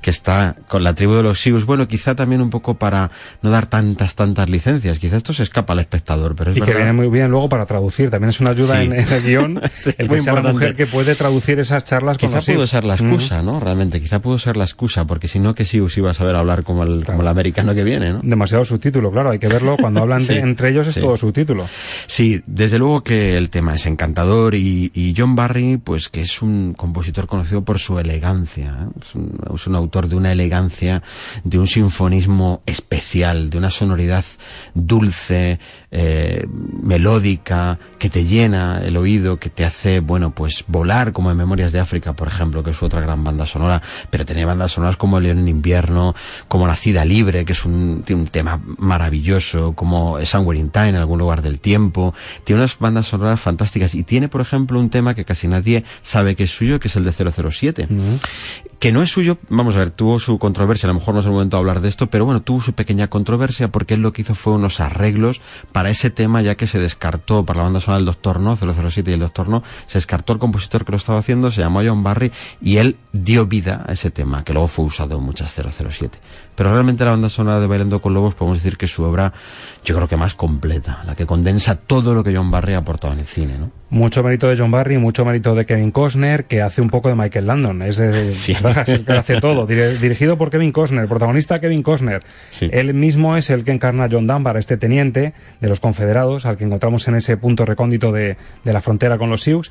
[0.00, 1.66] que está con la tribu de los Sius.
[1.66, 3.10] Bueno, quizá también un poco para
[3.42, 4.98] no dar tantas, tantas licencias.
[4.98, 7.66] Quizá esto se escapa al espectador, pero es Y que viene muy bien luego para
[7.66, 9.60] traducir, también es una ayuda en, el guion,
[9.98, 12.94] el que sea la mujer que puede traducir esas charlas quizá con pudo ser la
[12.94, 13.60] excusa, ¿no?
[13.60, 16.64] Realmente, quizá pudo ser la excusa, porque si no, que Sius iba a saber hablar
[16.64, 18.20] como el, como el americano que viene, ¿no?
[18.22, 21.66] Demasiado subtítulo, claro, hay que verlo cuando hablan de, entre ellos es todo subtítulo.
[22.06, 26.42] Sí, desde luego que el tema es encantador y, y John Barry, pues que es
[26.42, 28.98] un compositor conocido por su elegancia, ¿eh?
[29.00, 31.02] es, un, es, un, autor de una elegancia,
[31.44, 34.24] de un sinfonismo especial, de una sonoridad
[34.74, 35.58] dulce,
[35.90, 36.46] eh,
[36.82, 41.72] melódica, que te llena el oído, que te hace, bueno, pues volar, como en Memorias
[41.72, 45.20] de África, por ejemplo, que es otra gran banda sonora, pero tiene bandas sonoras como
[45.20, 46.14] León en invierno,
[46.48, 50.90] como La Cida Libre, que es un, tiene un tema maravilloso, como Somewhere in Time,
[50.90, 54.90] en algún lugar del tiempo, tiene unas bandas sonoras fantásticas y tiene, por ejemplo, un
[54.90, 57.86] tema que casi nadie sabe que es suyo, que es el de 007.
[57.90, 58.18] Uh -huh.
[58.78, 61.26] Que no es suyo, vamos a ver, tuvo su controversia, a lo mejor no es
[61.26, 64.12] el momento de hablar de esto, pero bueno, tuvo su pequeña controversia porque él lo
[64.12, 65.40] que hizo fue unos arreglos
[65.70, 69.10] para ese tema, ya que se descartó para la banda sonora del Doctor No, 007
[69.10, 72.02] y el Doctor No, se descartó el compositor que lo estaba haciendo, se llamó John
[72.02, 76.18] Barry, y él dio vida a ese tema, que luego fue usado en muchas 007.
[76.54, 79.32] Pero realmente la banda sonora de Bailando con Lobos podemos decir que es su obra,
[79.84, 83.14] yo creo que más completa, la que condensa todo lo que John Barry ha aportado
[83.14, 83.70] en el cine, ¿no?
[83.88, 87.14] Mucho mérito de John Barry, mucho mérito de Kevin Costner, que hace un poco de
[87.14, 88.54] Michael Landon, es de, sí.
[89.06, 92.22] que hace todo, dirigido por Kevin Costner, protagonista Kevin Costner.
[92.52, 92.68] Sí.
[92.72, 96.56] Él mismo es el que encarna a John Dunbar, este teniente de los confederados, al
[96.56, 99.70] que encontramos en ese punto recóndito de, de la frontera con los Sioux,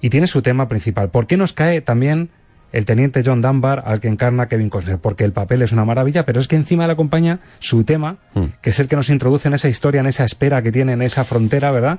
[0.00, 1.10] y tiene su tema principal.
[1.10, 2.30] ¿Por qué nos cae también
[2.72, 6.24] el teniente John Dunbar al que encarna Kevin Costner, porque el papel es una maravilla,
[6.24, 8.44] pero es que encima le acompaña su tema, mm.
[8.60, 11.02] que es el que nos introduce en esa historia, en esa espera que tiene en
[11.02, 11.98] esa frontera, ¿verdad?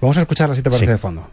[0.00, 0.92] Vamos a escucharla si te parece sí.
[0.92, 1.28] de fondo.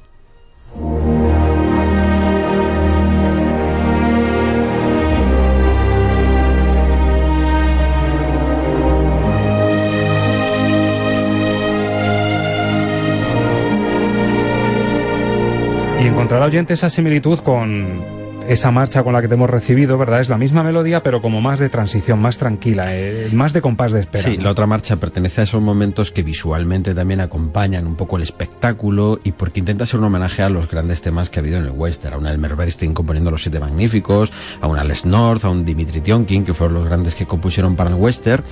[16.02, 18.15] Y encontrará oyente esa similitud con
[18.48, 20.22] esa marcha con la que te hemos recibido, ¿verdad?
[20.22, 23.92] Es la misma melodía, pero como más de transición, más tranquila, eh, más de compás
[23.92, 24.24] de espera.
[24.24, 24.44] Sí, ¿no?
[24.46, 29.20] la otra marcha pertenece a esos momentos que visualmente también acompañan un poco el espectáculo
[29.24, 31.72] y porque intenta ser un homenaje a los grandes temas que ha habido en el
[31.72, 34.32] western, a un Elmer Bernstein componiendo Los Siete Magníficos,
[34.62, 37.90] a un Alex North, a un Dimitri Tionkin, que fueron los grandes que compusieron para
[37.90, 38.44] el western.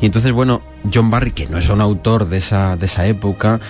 [0.00, 3.60] Y entonces, bueno, John Barry, que no es un autor de esa, de esa época,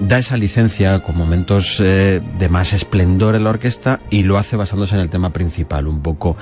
[0.00, 4.56] da esa licencia con momentos eh, de más esplendor en la orquesta y lo hace
[4.56, 6.36] basándose en el tema tema principal un poco.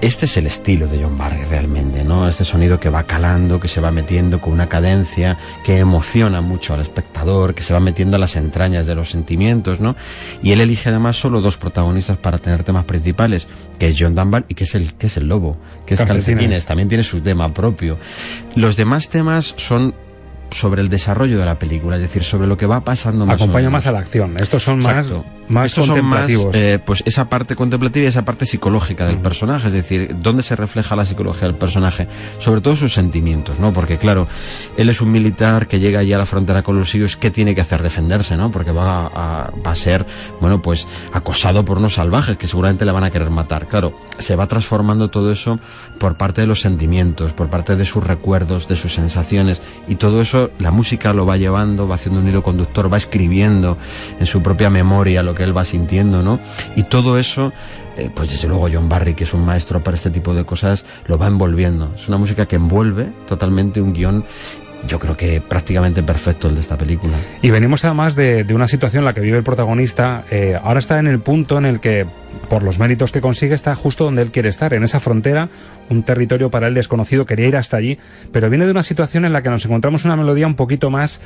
[0.00, 2.28] Este es el estilo de John Barry realmente, ¿no?
[2.28, 6.74] Este sonido que va calando, que se va metiendo con una cadencia, que emociona mucho
[6.74, 9.96] al espectador, que se va metiendo a las entrañas de los sentimientos, ¿no?
[10.42, 14.44] Y él elige además solo dos protagonistas para tener temas principales, que es John Dunbar
[14.48, 16.24] y que es el, que es el lobo, que es Calcetines.
[16.24, 17.98] Calcetines, también tiene su tema propio.
[18.54, 19.94] Los demás temas son
[20.50, 23.70] sobre el desarrollo de la película, es decir, sobre lo que va pasando más Acompaña
[23.70, 24.34] más a la acción.
[24.38, 25.24] Estos son más, Exacto.
[25.48, 26.54] más Estos son más, contemplativos.
[26.54, 30.56] eh, pues esa parte contemplativa y esa parte psicológica del personaje, es decir, dónde se
[30.56, 33.72] refleja la psicología del personaje, sobre todo sus sentimientos, ¿no?
[33.72, 34.26] Porque claro,
[34.76, 37.54] él es un militar que llega allí a la frontera con los sirios, ¿qué tiene
[37.54, 37.82] que hacer?
[37.82, 38.50] Defenderse, ¿no?
[38.50, 40.06] Porque va a, va a ser,
[40.40, 43.66] bueno, pues acosado por unos salvajes que seguramente le van a querer matar.
[43.68, 45.58] Claro, se va transformando todo eso
[45.98, 50.20] por parte de los sentimientos, por parte de sus recuerdos, de sus sensaciones y todo
[50.20, 53.78] eso la música lo va llevando, va haciendo un hilo conductor, va escribiendo
[54.18, 56.38] en su propia memoria lo que él va sintiendo, ¿no?
[56.76, 57.52] Y todo eso
[57.98, 60.84] eh, pues desde luego John Barry, que es un maestro para este tipo de cosas,
[61.06, 61.92] lo va envolviendo.
[61.96, 64.24] Es una música que envuelve totalmente un guion,
[64.86, 67.14] yo creo que prácticamente perfecto el de esta película.
[67.42, 70.24] Y venimos además de, de una situación en la que vive el protagonista.
[70.30, 72.06] eh, ahora está en el punto en el que,
[72.48, 75.48] por los méritos que consigue, está justo donde él quiere estar, en esa frontera,
[75.90, 77.98] un territorio para él desconocido, quería ir hasta allí,
[78.32, 81.20] pero viene de una situación en la que nos encontramos una melodía un poquito más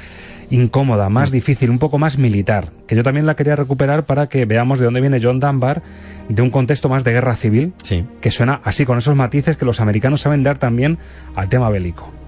[0.51, 4.45] incómoda, más difícil, un poco más militar, que yo también la quería recuperar para que
[4.45, 5.83] veamos de dónde viene John Dunbar,
[6.29, 7.73] de un contexto más de guerra civil,
[8.21, 10.99] que suena así, con esos matices que los americanos saben dar también
[11.35, 12.22] al tema bélico.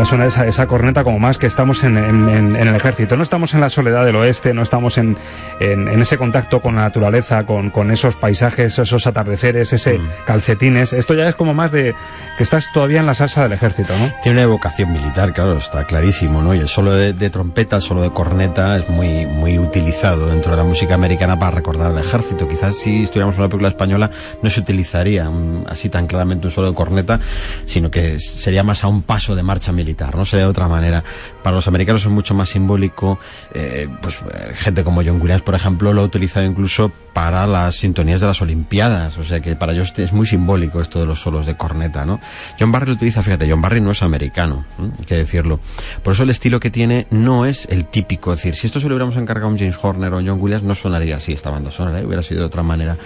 [0.00, 3.18] No suena esa, esa corneta como más que estamos en, en- en- el ejército.
[3.18, 5.18] No estamos en la soledad del oeste, no estamos en,
[5.60, 10.08] en- ese contacto con la naturaleza, con, con esos paisajes, esos atardeceres, ese Mm.
[10.26, 10.94] calcetines.
[10.94, 11.94] Esto ya es como más de
[12.38, 14.10] que estás todavía en la salsa del ejército, ¿no?
[14.22, 16.54] Tiene una evocación militar, claro, está clarísimo, ¿no?
[16.54, 20.52] Y el solo de, de trompeta, el solo de corneta es muy, muy utilizado dentro
[20.52, 22.48] de la música americana para recordar al ejército.
[22.48, 24.10] Quizás si estuviéramos en una película española
[24.42, 27.20] no se utilizaría mm, así tan claramente un solo de corneta,
[27.66, 30.24] sino que sería más a un paso de marcha militar, ¿no?
[30.24, 31.02] Sería de otra manera.
[31.42, 33.18] Para los americanos es mucho más simbólico,
[33.54, 37.76] eh, pues eh, gente como John Williams, por ejemplo, lo ha utilizado incluso para las
[37.76, 41.20] sintonías de las Olimpiadas, o sea que para ellos es muy simbólico esto de los
[41.20, 42.20] solos de corneta, ¿no?
[42.58, 45.60] John Barry lo utiliza, fíjate, John Barry no es americano, hay que decirlo.
[46.02, 48.88] Por eso el estilo que tiene no es el típico, es decir, si esto se
[48.88, 51.50] lo hubiéramos encargado a un James Horner o a John Williams, no sonaría así esta
[51.50, 52.06] banda sonora, ¿eh?
[52.06, 52.96] hubiera sido de otra manera.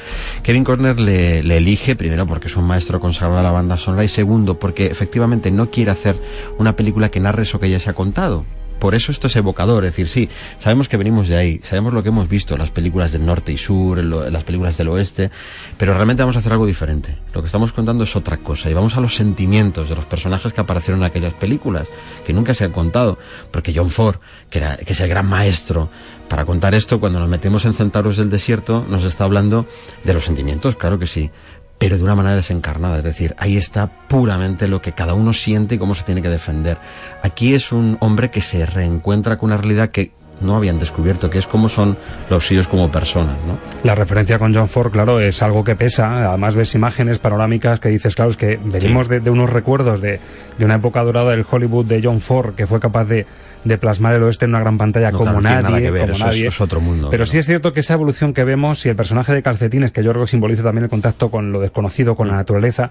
[0.43, 4.05] Kevin Corner le, le elige, primero porque es un maestro consagrado de la banda sonora
[4.05, 6.17] y segundo porque efectivamente no quiere hacer
[6.59, 8.45] una película que narre eso que ya se ha contado.
[8.81, 12.03] Por eso esto es evocador, es decir, sí, sabemos que venimos de ahí, sabemos lo
[12.03, 15.31] que hemos visto, las películas del norte y sur, lo- las películas del oeste,
[15.79, 17.17] pero realmente vamos a hacer algo diferente.
[17.33, 20.53] Lo que estamos contando es otra cosa y vamos a los sentimientos de los personajes
[20.53, 21.89] que aparecieron en aquellas películas,
[22.27, 23.17] que nunca se han contado,
[23.53, 24.17] porque John Ford,
[24.51, 25.89] que, era, que es el gran maestro
[26.29, 29.67] para contar esto, cuando nos metemos en Centauros del Desierto, nos está hablando
[30.03, 31.31] de los sentimientos, claro que sí,
[31.79, 35.75] pero de una manera desencarnada, es decir, ahí está puramente lo que cada uno siente
[35.75, 36.79] y cómo se tiene que defender.
[37.23, 41.39] Aquí es un hombre que se reencuentra con una realidad que no habían descubierto, que
[41.39, 41.97] es cómo son
[42.31, 43.57] los suyos como personas, ¿no?
[43.83, 46.29] La referencia con John Ford, claro, es algo que pesa.
[46.29, 50.21] Además ves imágenes panorámicas que dices, claro, es que venimos de, de unos recuerdos de,
[50.59, 53.27] de una época dorada del Hollywood de John Ford, que fue capaz de,
[53.65, 56.13] de plasmar el oeste en una gran pantalla No, como claro, nadie, que ver, como
[56.15, 56.47] es- nadie.
[56.49, 59.33] es otro mundo, Pero sí es cierto que esa evolución que vemos y el personaje
[59.33, 62.35] de Calcetines, que yo creo que simboliza también el contacto con lo desconocido, con la
[62.35, 62.91] naturaleza,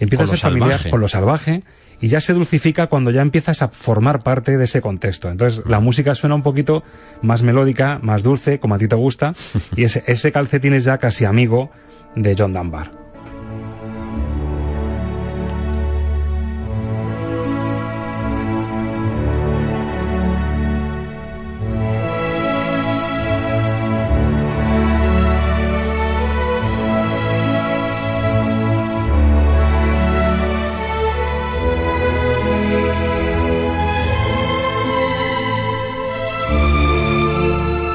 [0.00, 0.26] empieza Mm.
[0.26, 0.90] Con a ser familiar salvaje.
[0.90, 1.62] con lo salvaje
[2.00, 5.28] y ya se dulcifica cuando ya empiezas a formar parte de ese contexto.
[5.30, 6.82] Entonces la música suena un poquito
[7.22, 9.32] más melódica, más dulce, como a ti te gusta,
[9.76, 11.70] y ese, ese calcetín es ya casi amigo
[12.16, 12.90] de John Dunbar.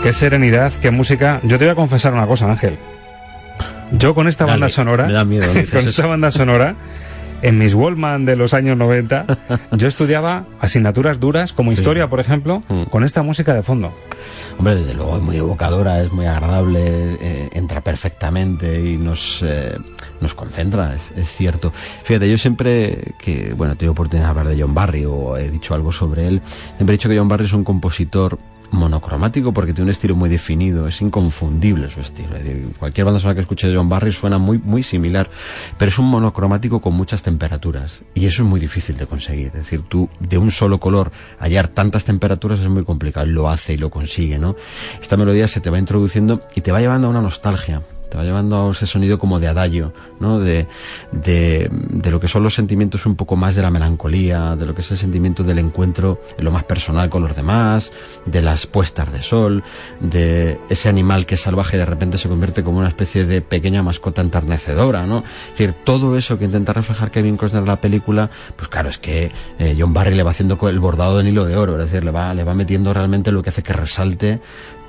[0.09, 1.39] Qué serenidad, qué música.
[1.43, 2.79] Yo te voy a confesar una cosa, Ángel.
[3.91, 6.75] Yo con esta Dale, banda sonora, me da miedo, con esta banda sonora,
[7.43, 9.37] en mis Wallman de los años 90,
[9.73, 12.85] yo estudiaba asignaturas duras, como historia, por ejemplo, Mm.
[12.85, 13.93] con esta música de fondo.
[14.57, 16.79] Hombre, desde luego es muy evocadora, es muy agradable,
[17.21, 19.77] eh, entra perfectamente y nos, eh,
[20.21, 21.71] nos concentra, es, es cierto.
[22.03, 25.51] Fíjate, yo siempre que, bueno, he tenido oportunidad de hablar de John Barry o he
[25.51, 26.41] dicho algo sobre él,
[26.77, 28.39] siempre he dicho que John Barry es un compositor
[28.71, 32.29] monocromático porque tiene un estilo muy definido, es inconfundible su estilo.
[32.77, 35.29] Cualquier banda sonora que escuche de John Barry suena muy, muy similar,
[35.77, 39.47] pero es un monocromático con muchas temperaturas y eso es muy difícil de conseguir.
[39.47, 43.25] Es decir, tú de un solo color hallar tantas temperaturas es muy complicado.
[43.25, 44.55] Lo hace y lo consigue, ¿no?
[45.01, 48.23] Esta melodía se te va introduciendo y te va llevando a una nostalgia te va
[48.23, 50.39] llevando a ese sonido como de adagio, ¿no?
[50.39, 50.67] De,
[51.11, 54.73] de, de, lo que son los sentimientos un poco más de la melancolía, de lo
[54.73, 57.91] que es el sentimiento del encuentro en lo más personal con los demás,
[58.25, 59.63] de las puestas de sol,
[59.99, 63.41] de ese animal que es salvaje y de repente se convierte como una especie de
[63.41, 65.19] pequeña mascota enternecedora, ¿no?
[65.19, 68.97] Es decir, todo eso que intenta reflejar Kevin Costner en la película, pues claro, es
[68.97, 72.03] que eh, John Barry le va haciendo el bordado de hilo de oro, es decir,
[72.03, 74.39] le va, le va metiendo realmente lo que hace que resalte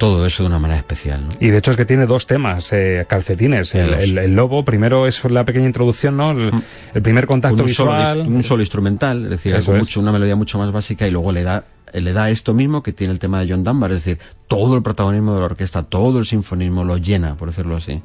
[0.01, 1.25] todo eso de una manera especial.
[1.25, 1.29] ¿no?
[1.39, 3.75] Y de hecho es que tiene dos temas, eh, calcetines.
[3.75, 6.31] El, el, el, lobo, primero es la pequeña introducción, ¿no?
[6.33, 6.63] El, Mm.
[6.95, 8.19] el primer contacto un visual.
[8.19, 9.79] Solo, un solo instrumental, es decir, algo es.
[9.81, 12.93] mucho, una melodía mucho más básica y luego le da le da esto mismo que
[12.93, 16.21] tiene el tema de John Dunbar, es decir, todo el protagonismo de la orquesta, todo
[16.21, 18.01] el sinfonismo lo llena, por decirlo así.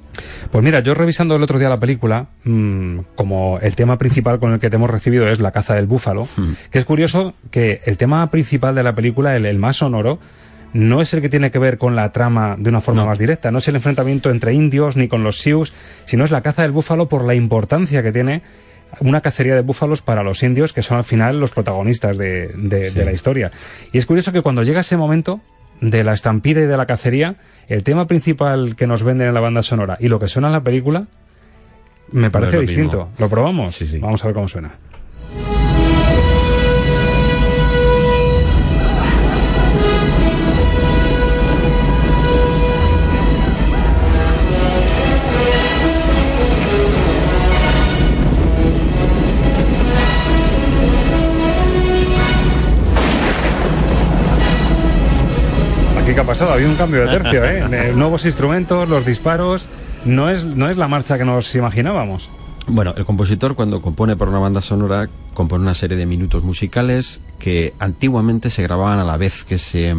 [0.51, 4.53] Pues mira, yo revisando el otro día la película, mmm, como el tema principal con
[4.53, 6.53] el que te hemos recibido es la caza del búfalo, Mm.
[6.71, 10.17] que es curioso que el tema principal de la película, el, el más sonoro,
[10.75, 13.07] no es el que tiene que ver con la trama de una forma No.
[13.07, 15.71] más directa, no es el enfrentamiento entre indios ni con los sioux,
[16.05, 18.41] sino es la caza del búfalo por la importancia que tiene
[18.99, 22.89] una cacería de búfalos para los indios, que son al final los protagonistas de, de,
[22.89, 22.95] Sí.
[22.97, 23.51] de la historia.
[23.93, 25.39] Y es curioso que cuando llega ese momento
[25.79, 27.35] de la estampida y de la cacería,
[27.67, 30.53] el tema principal que nos venden en la banda sonora y lo que suena en
[30.53, 31.07] la película,
[32.11, 32.97] me parece distinto.
[33.05, 33.13] mismo.
[33.17, 33.75] ¿Lo probamos?
[33.75, 33.99] Sí, sí.
[33.99, 34.71] Vamos a ver cómo suena.
[56.15, 57.91] Qué ha pasado, había un cambio de tercio, ¿eh?
[57.95, 59.65] Nuevos instrumentos, los disparos,
[60.05, 62.29] no es, no es la marcha que nos imaginábamos.
[62.67, 67.19] Bueno, el compositor cuando compone para una banda sonora compone una serie de minutos musicales
[67.37, 69.93] que antiguamente se grababan a la vez que se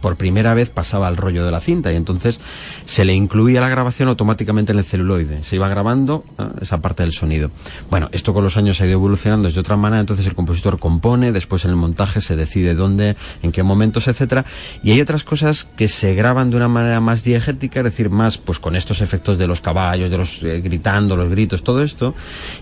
[0.00, 2.40] por primera vez pasaba el rollo de la cinta y entonces
[2.84, 5.42] se le incluía la grabación automáticamente en el celuloide.
[5.42, 6.24] Se iba grabando
[6.60, 7.50] esa parte del sonido.
[7.90, 11.32] Bueno, esto con los años ha ido evolucionando de otra manera, entonces el compositor compone,
[11.32, 14.44] después en el montaje se decide dónde, en qué momentos, etcétera,
[14.82, 18.38] y hay otras cosas que se graban de una manera más diegética, es decir, más
[18.38, 22.14] pues con estos efectos de los caballos, de los eh, gritando, los gritos, todo esto,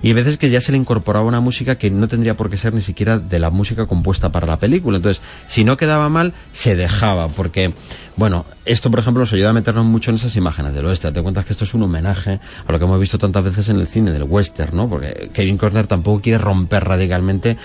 [0.03, 2.57] y hay veces que ya se le incorporaba una música que no tendría por qué
[2.57, 4.97] ser ni siquiera de la música compuesta para la película.
[4.97, 7.73] Entonces, si no quedaba mal, se dejaba, porque,
[8.17, 11.13] bueno, esto, por ejemplo, nos ayuda a meternos mucho en esas imágenes del oeste.
[11.13, 13.79] Te cuentas que esto es un homenaje a lo que hemos visto tantas veces en
[13.79, 14.89] el cine del western, ¿no?
[14.89, 17.57] Porque Kevin Costner tampoco quiere romper radicalmente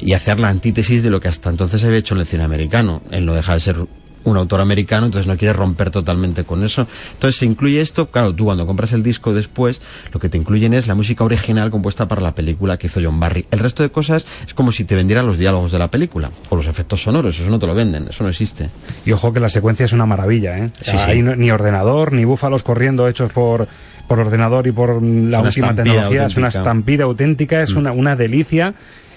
[0.00, 3.02] y hacer la antítesis de lo que hasta entonces había hecho en el cine americano.
[3.10, 3.76] Él no deja de ser
[4.24, 6.86] un autor americano, entonces no quiere romper totalmente con eso.
[7.14, 9.80] Entonces se incluye esto, claro, tú cuando compras el disco después,
[10.12, 13.18] lo que te incluyen es la música original compuesta para la película que hizo John
[13.20, 13.46] Barry.
[13.50, 16.56] El resto de cosas es como si te vendieran los diálogos de la película o
[16.56, 18.68] los efectos sonoros, eso no te lo venden, eso no existe.
[19.06, 20.70] Y ojo que la secuencia es una maravilla, ¿eh?
[20.82, 20.96] Sí, sí.
[20.98, 23.66] Hay no- ni ordenador, ni búfalos corriendo hechos por,
[24.06, 26.26] por ordenador y por la última tecnología.
[26.26, 27.78] Es una estampida auténtica, es Mm.
[27.78, 28.74] una, una delicia.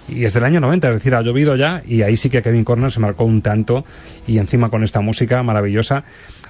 [0.10, 2.64] Y es del año 90, es decir, ha llovido ya y ahí sí que Kevin
[2.64, 3.86] Corner se marcó un tanto
[4.28, 6.04] y encima con esta música maravillosa.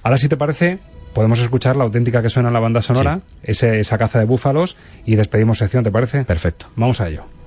[0.03, 0.79] Ahora si te parece,
[1.13, 4.77] podemos escuchar la auténtica que suena en la banda sonora, ese, esa caza de búfalos
[5.05, 6.23] y despedimos sección, ¿te parece?
[6.23, 6.67] Perfecto.
[6.75, 7.40] Vamos a ello.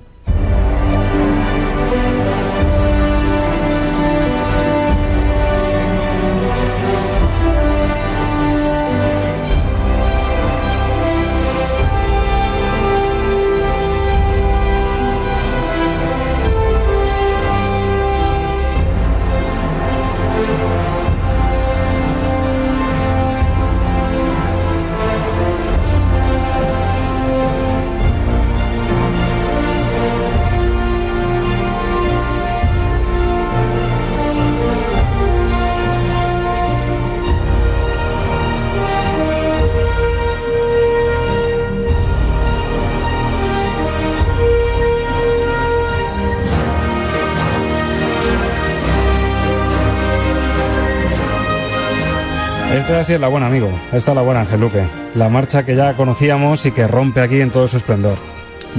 [53.05, 53.69] Esta sí es la buena, amigo.
[53.93, 54.83] Esta es la buena, Ángel Luque.
[55.13, 58.17] La marcha que ya conocíamos y que rompe aquí en todo su esplendor.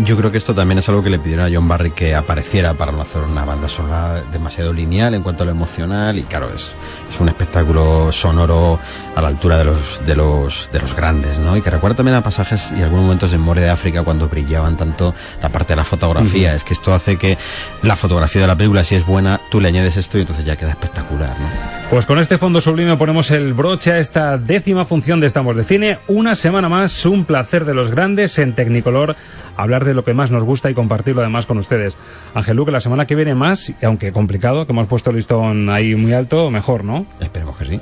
[0.04, 2.74] Yo creo que esto también es algo que le pidieron a John Barry que apareciera
[2.74, 6.50] para no hacer una banda sonora demasiado lineal en cuanto a lo emocional y claro,
[6.54, 6.74] es,
[7.10, 8.78] es un espectáculo sonoro
[9.14, 11.56] a la altura de los, de los, de los grandes, ¿no?
[11.56, 14.76] Y que recuerda también a pasajes y algunos momentos en More de África cuando brillaban
[14.76, 16.54] tanto la parte de la fotografía.
[16.54, 17.38] Es que esto hace que
[17.82, 20.56] la fotografía de la película, si es buena, tú le añades esto y entonces ya
[20.56, 21.46] queda espectacular, ¿no?
[21.88, 25.64] Pues con este fondo sublime ponemos el broche a esta décima función de Estamos de
[25.64, 25.98] Cine.
[26.08, 29.16] Una semana más, un placer de los grandes en Tecnicolor
[29.56, 31.96] hablar de lo que más nos gusta y compartirlo además con ustedes.
[32.34, 35.68] Ángel que la semana que viene más, y aunque complicado, que hemos puesto el listón
[35.70, 37.06] ahí muy alto, mejor, ¿no?
[37.20, 37.80] Esperemos que sí.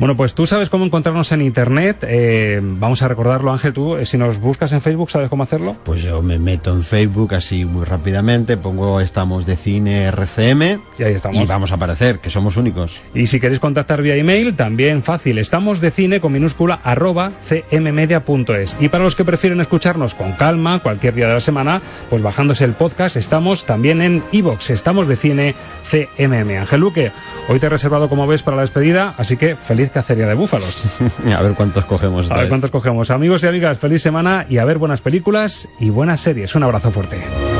[0.00, 1.98] Bueno, pues tú sabes cómo encontrarnos en internet.
[2.08, 3.74] Eh, vamos a recordarlo, Ángel.
[3.74, 5.76] Tú, eh, si nos buscas en Facebook, ¿sabes cómo hacerlo?
[5.84, 10.80] Pues yo me meto en Facebook así muy rápidamente, pongo Estamos de Cine RCM.
[10.98, 11.36] Y ahí estamos.
[11.36, 12.98] Y vamos a aparecer, que somos únicos.
[13.12, 15.36] Y si queréis contactar vía email, también fácil.
[15.36, 18.78] Estamos de cine con minúscula arroba cmmedia.es.
[18.80, 22.64] Y para los que prefieren escucharnos con calma, cualquier día de la semana, pues bajándose
[22.64, 24.70] el podcast, estamos también en iVox.
[24.70, 25.54] Estamos de Cine
[25.90, 26.58] CMM.
[26.58, 27.12] Ángel Luque,
[27.50, 30.84] hoy te he reservado, como ves, para la despedida, así que feliz cacería de búfalos.
[31.36, 32.30] a ver cuántos cogemos.
[32.30, 33.10] A ver cuántos cogemos.
[33.10, 36.54] Amigos y amigas, feliz semana y a ver buenas películas y buenas series.
[36.54, 37.59] Un abrazo fuerte.